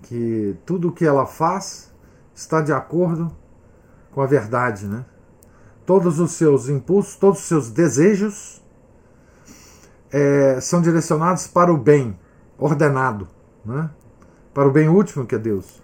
[0.03, 1.91] que tudo que ela faz
[2.35, 3.35] está de acordo
[4.13, 5.03] com a verdade, né?
[5.87, 8.63] Todos os seus impulsos, todos os seus desejos
[10.13, 12.19] é, são direcionados para o bem
[12.59, 13.27] ordenado,
[13.65, 13.89] né?
[14.53, 15.83] para o bem último que é Deus.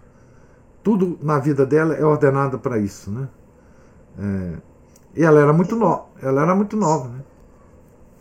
[0.82, 3.26] Tudo na vida dela é ordenado para isso, né?
[4.18, 4.74] É,
[5.16, 7.20] e ela era muito nova, ela era muito nova, né?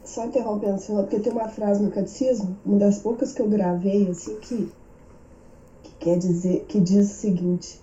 [0.03, 4.09] Só interrompendo, senhor, porque tem uma frase no catecismo, uma das poucas que eu gravei,
[4.09, 4.71] assim, que,
[5.81, 7.81] que quer dizer, que diz o seguinte,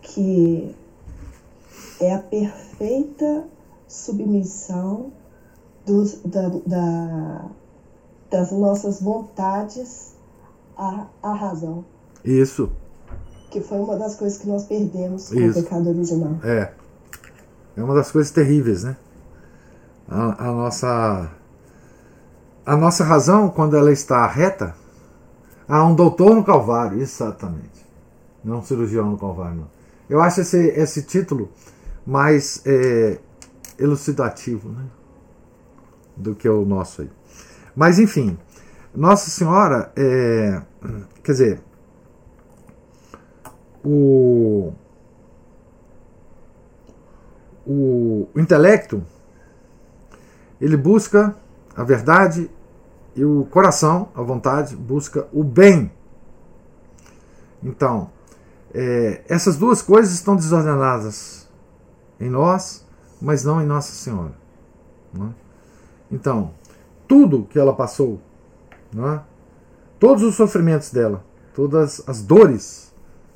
[0.00, 0.74] que
[2.00, 3.44] é a perfeita
[3.88, 5.12] submissão
[5.84, 7.50] dos, da, da,
[8.30, 10.14] das nossas vontades
[10.76, 11.84] a, a razão.
[12.24, 12.70] Isso.
[13.50, 15.58] Que foi uma das coisas que nós perdemos com Isso.
[15.58, 16.36] o pecado original.
[16.44, 16.72] É.
[17.76, 18.96] É uma das coisas terríveis, né?
[20.08, 21.30] A, a, nossa.
[22.64, 24.74] A nossa razão, quando ela está reta.
[25.68, 27.84] Há um doutor no Calvário, exatamente.
[28.42, 29.70] Não um cirurgião no Calvário, não.
[30.08, 31.50] Eu acho esse, esse título
[32.06, 33.18] mais é,
[33.78, 34.84] elucidativo, né?
[36.16, 37.10] Do que o nosso aí.
[37.74, 38.38] Mas, enfim.
[38.94, 40.62] Nossa Senhora, é,
[41.22, 41.60] quer dizer,
[43.84, 44.72] o,
[47.66, 49.02] o, o intelecto
[50.60, 51.34] ele busca
[51.74, 52.50] a verdade
[53.14, 55.90] e o coração, a vontade, busca o bem.
[57.62, 58.10] Então,
[58.74, 61.48] é, essas duas coisas estão desordenadas
[62.20, 62.86] em nós,
[63.20, 64.34] mas não em Nossa Senhora.
[65.14, 65.28] É?
[66.10, 66.52] Então,
[67.08, 68.20] tudo que ela passou
[68.96, 69.20] é?
[69.98, 72.94] todos os sofrimentos dela, todas as dores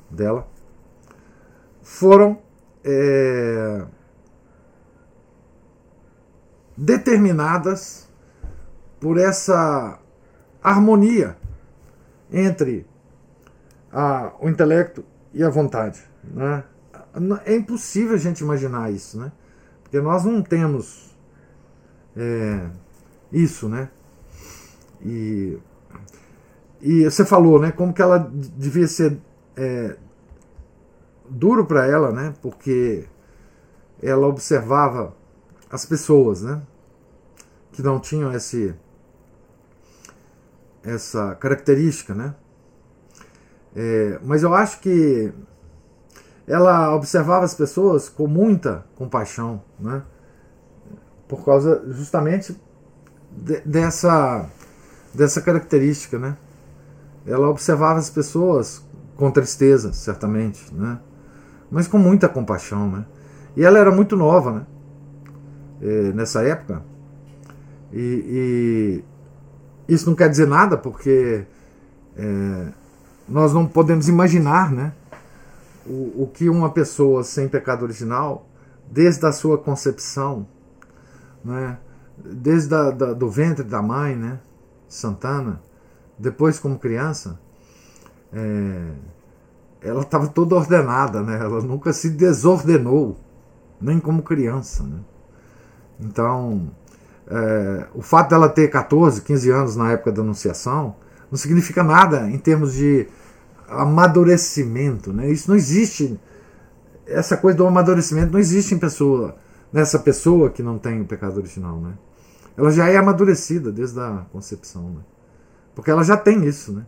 [0.09, 0.47] dela,
[1.81, 2.39] foram
[2.83, 3.83] é,
[6.81, 8.09] determinadas
[8.99, 9.99] por essa
[10.63, 11.37] harmonia
[12.31, 12.87] entre
[13.91, 16.01] a, o intelecto e a vontade.
[16.23, 16.63] Né?
[17.45, 19.31] É impossível a gente imaginar isso, né?
[19.83, 21.15] porque nós não temos
[22.17, 22.67] é,
[23.31, 23.89] isso, né?
[25.01, 25.57] E,
[26.81, 27.71] e você falou, né?
[27.71, 29.17] Como que ela devia ser
[29.55, 29.97] é,
[31.29, 32.33] duro para ela, né?
[32.41, 33.05] Porque
[34.01, 35.13] ela observava
[35.69, 36.61] as pessoas, né?
[37.71, 38.75] Que não tinham esse,
[40.83, 42.35] essa característica, né?
[43.75, 45.31] É, mas eu acho que
[46.47, 50.03] ela observava as pessoas com muita compaixão, né?
[51.27, 52.59] Por causa justamente
[53.31, 54.49] de, dessa
[55.13, 56.37] dessa característica, né?
[57.25, 58.83] Ela observava as pessoas
[59.15, 60.99] com tristeza, certamente, né?
[61.69, 63.05] Mas com muita compaixão, né?
[63.55, 64.65] E ela era muito nova, né?
[65.81, 66.83] É, nessa época.
[67.91, 69.03] E,
[69.87, 71.45] e, isso não quer dizer nada, porque
[72.15, 72.67] é,
[73.27, 74.93] nós não podemos imaginar, né?
[75.85, 78.47] O, o que uma pessoa sem pecado original,
[78.89, 80.47] desde a sua concepção,
[81.43, 81.77] né?
[82.23, 84.39] desde a, da, do ventre da mãe, né?
[84.87, 85.61] Santana,
[86.19, 87.39] depois como criança,
[88.33, 88.91] é,
[89.81, 91.39] ela estava toda ordenada, né?
[91.39, 93.17] ela nunca se desordenou,
[93.79, 94.83] nem como criança.
[94.83, 94.99] Né?
[95.99, 96.69] Então,
[97.33, 100.97] é, o fato dela ter 14, 15 anos na época da Anunciação
[101.31, 103.07] não significa nada em termos de
[103.69, 105.13] amadurecimento.
[105.13, 105.31] Né?
[105.31, 106.19] Isso não existe.
[107.07, 109.37] Essa coisa do amadurecimento não existe em pessoa,
[109.71, 111.79] nessa pessoa que não tem o pecado original.
[111.79, 111.93] Né?
[112.57, 114.89] Ela já é amadurecida desde a concepção.
[114.89, 115.01] Né?
[115.73, 116.73] Porque ela já tem isso.
[116.73, 116.85] Né?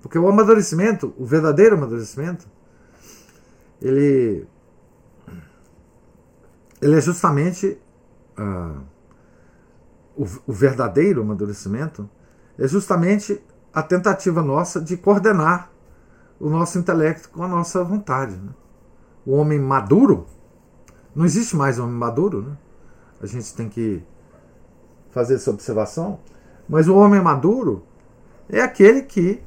[0.00, 2.46] Porque o amadurecimento, o verdadeiro amadurecimento,
[3.82, 4.46] ele,
[6.80, 7.76] ele é justamente.
[8.38, 8.89] Uh,
[10.20, 12.08] o, o verdadeiro amadurecimento
[12.58, 13.42] é justamente
[13.72, 15.70] a tentativa nossa de coordenar
[16.38, 18.36] o nosso intelecto com a nossa vontade.
[18.36, 18.50] Né?
[19.24, 20.26] O homem maduro,
[21.14, 22.56] não existe mais homem maduro, né?
[23.22, 24.02] a gente tem que
[25.10, 26.20] fazer essa observação,
[26.68, 27.82] mas o homem maduro
[28.46, 29.42] é aquele que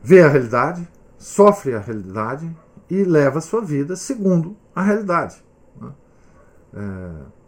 [0.00, 0.88] vê a realidade,
[1.18, 2.56] sofre a realidade
[2.88, 5.44] e leva a sua vida segundo a realidade.
[5.80, 5.92] Né?
[6.74, 7.41] É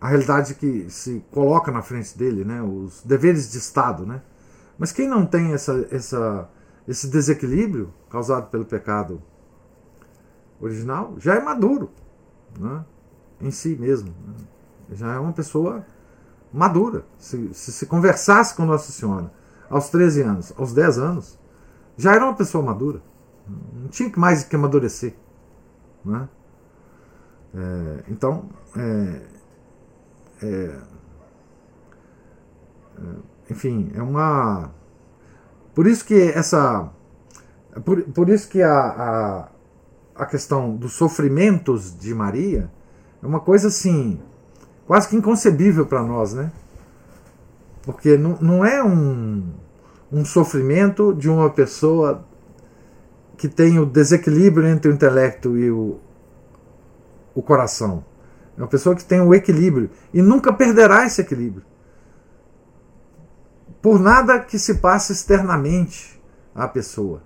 [0.00, 4.06] a realidade que se coloca na frente dele, né, os deveres de Estado.
[4.06, 4.22] Né?
[4.78, 6.48] Mas quem não tem essa, essa,
[6.86, 9.20] esse desequilíbrio causado pelo pecado
[10.60, 11.90] original já é maduro
[12.58, 12.84] né,
[13.40, 14.14] em si mesmo.
[14.26, 14.34] Né?
[14.92, 15.84] Já é uma pessoa
[16.52, 17.04] madura.
[17.18, 19.32] Se, se, se conversasse com Nossa Senhora
[19.68, 21.38] aos 13 anos, aos 10 anos,
[21.96, 23.02] já era uma pessoa madura.
[23.74, 25.14] Não tinha mais que amadurecer.
[26.04, 26.28] Né?
[27.54, 29.37] É, então, é,
[30.42, 30.78] é,
[32.98, 33.02] é,
[33.50, 34.70] enfim, é uma.
[35.74, 36.90] Por isso que essa.
[37.84, 39.48] Por, por isso que a, a,
[40.14, 42.70] a questão dos sofrimentos de Maria
[43.22, 44.20] é uma coisa assim,
[44.86, 46.50] quase que inconcebível para nós, né?
[47.82, 49.52] Porque não, não é um,
[50.12, 52.24] um sofrimento de uma pessoa
[53.36, 55.98] que tem o desequilíbrio entre o intelecto e o,
[57.34, 58.04] o coração.
[58.58, 61.64] É uma pessoa que tem o equilíbrio e nunca perderá esse equilíbrio.
[63.80, 66.20] Por nada que se passe externamente
[66.52, 67.22] à pessoa.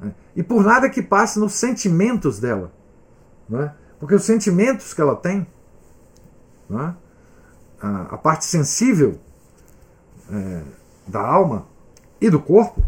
[0.00, 0.12] Né?
[0.34, 2.72] E por nada que passe nos sentimentos dela.
[3.48, 3.72] Não é?
[4.00, 5.46] Porque os sentimentos que ela tem,
[6.68, 6.96] não é?
[7.80, 9.20] a, a, parte sensível
[10.28, 10.62] é,
[11.06, 11.68] da alma
[12.20, 12.82] e do corpo,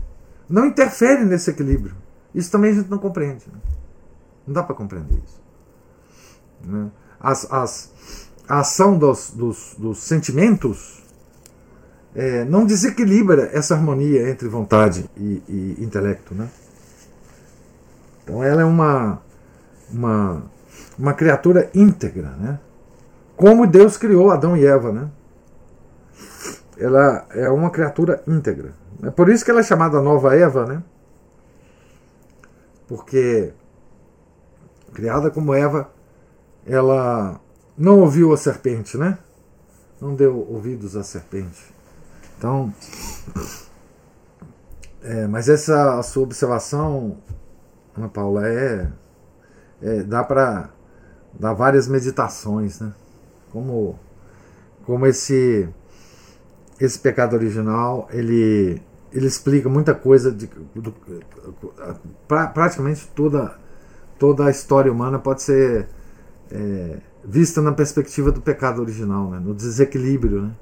[0.48, 1.94] não interfere nesse equilíbrio.
[2.34, 3.44] Isso também a gente não compreende.
[3.46, 3.60] Né?
[4.44, 5.40] Não dá para compreender isso.
[7.24, 7.90] As, as,
[8.46, 11.02] a ação dos, dos, dos sentimentos
[12.14, 16.34] é, não desequilibra essa harmonia entre vontade e, e, intelecto.
[16.34, 16.50] Né?
[18.22, 19.22] Então ela é uma,
[19.90, 20.42] uma,
[20.98, 22.60] uma criatura íntegra, né?
[23.34, 24.92] como Deus criou Adão e Eva.
[24.92, 25.08] Né?
[26.76, 28.74] Ela é uma criatura íntegra.
[29.02, 30.82] É por isso que ela é chamada Nova Eva, né?
[32.86, 33.54] porque
[34.92, 35.93] criada como Eva
[36.66, 37.40] ela
[37.76, 39.18] não ouviu a serpente, né?
[40.00, 41.74] Não deu ouvidos à serpente.
[42.38, 42.72] Então,
[45.02, 47.18] é, mas essa sua observação,
[47.96, 48.90] Ana Paula, é,
[49.82, 50.70] é dá para
[51.32, 52.92] dar várias meditações, né?
[53.50, 53.98] Como,
[54.84, 55.68] como esse
[56.80, 58.82] esse pecado original ele
[59.12, 60.92] ele explica muita coisa de do,
[62.26, 63.56] pra, praticamente toda
[64.18, 65.88] toda a história humana pode ser
[66.50, 69.38] é, vista na perspectiva do pecado original, né?
[69.38, 70.54] no desequilíbrio né?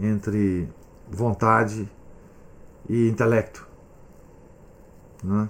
[0.00, 0.68] entre
[1.08, 1.88] vontade
[2.88, 3.66] e intelecto.
[5.22, 5.48] Né?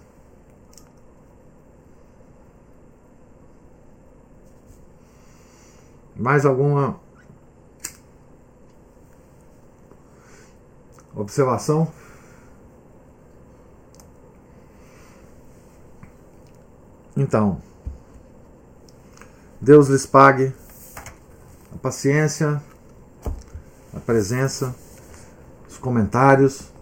[6.14, 7.00] Mais alguma
[11.14, 11.92] observação?
[17.16, 17.60] Então.
[19.62, 20.52] Deus lhes pague
[21.72, 22.60] a paciência,
[23.94, 24.74] a presença,
[25.70, 26.72] os comentários.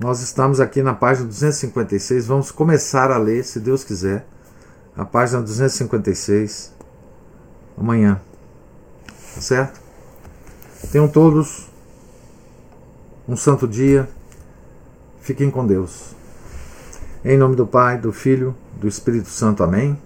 [0.00, 4.26] Nós estamos aqui na página 256, vamos começar a ler, se Deus quiser,
[4.96, 6.74] a página 256
[7.78, 8.20] amanhã.
[9.32, 9.80] Tá certo?
[10.90, 11.68] Tenham todos
[13.28, 14.08] um santo dia.
[15.20, 16.16] Fiquem com Deus.
[17.24, 19.62] Em nome do Pai, do Filho, do Espírito Santo.
[19.62, 20.05] Amém.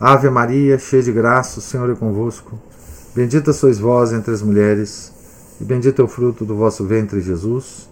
[0.00, 2.56] Ave Maria, cheia de graça, o Senhor é convosco.
[3.16, 5.12] Bendita sois vós entre as mulheres,
[5.60, 7.88] e bendito é o fruto do vosso ventre, Jesus.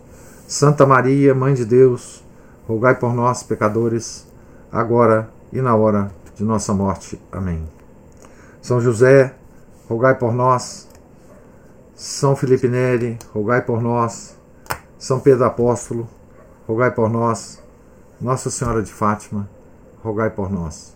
[0.47, 2.23] Santa Maria, Mãe de Deus,
[2.69, 4.25] rogai por nós, pecadores,
[4.71, 7.21] agora e na hora de nossa morte.
[7.33, 7.69] Amém.
[8.63, 9.35] São José,
[9.89, 10.87] rogai por nós.
[11.97, 14.37] São Felipe Neri, rogai por nós.
[14.97, 16.09] São Pedro Apóstolo,
[16.69, 17.61] rogai por nós.
[18.21, 19.51] Nossa Senhora de Fátima,
[20.05, 20.96] rogai por nós.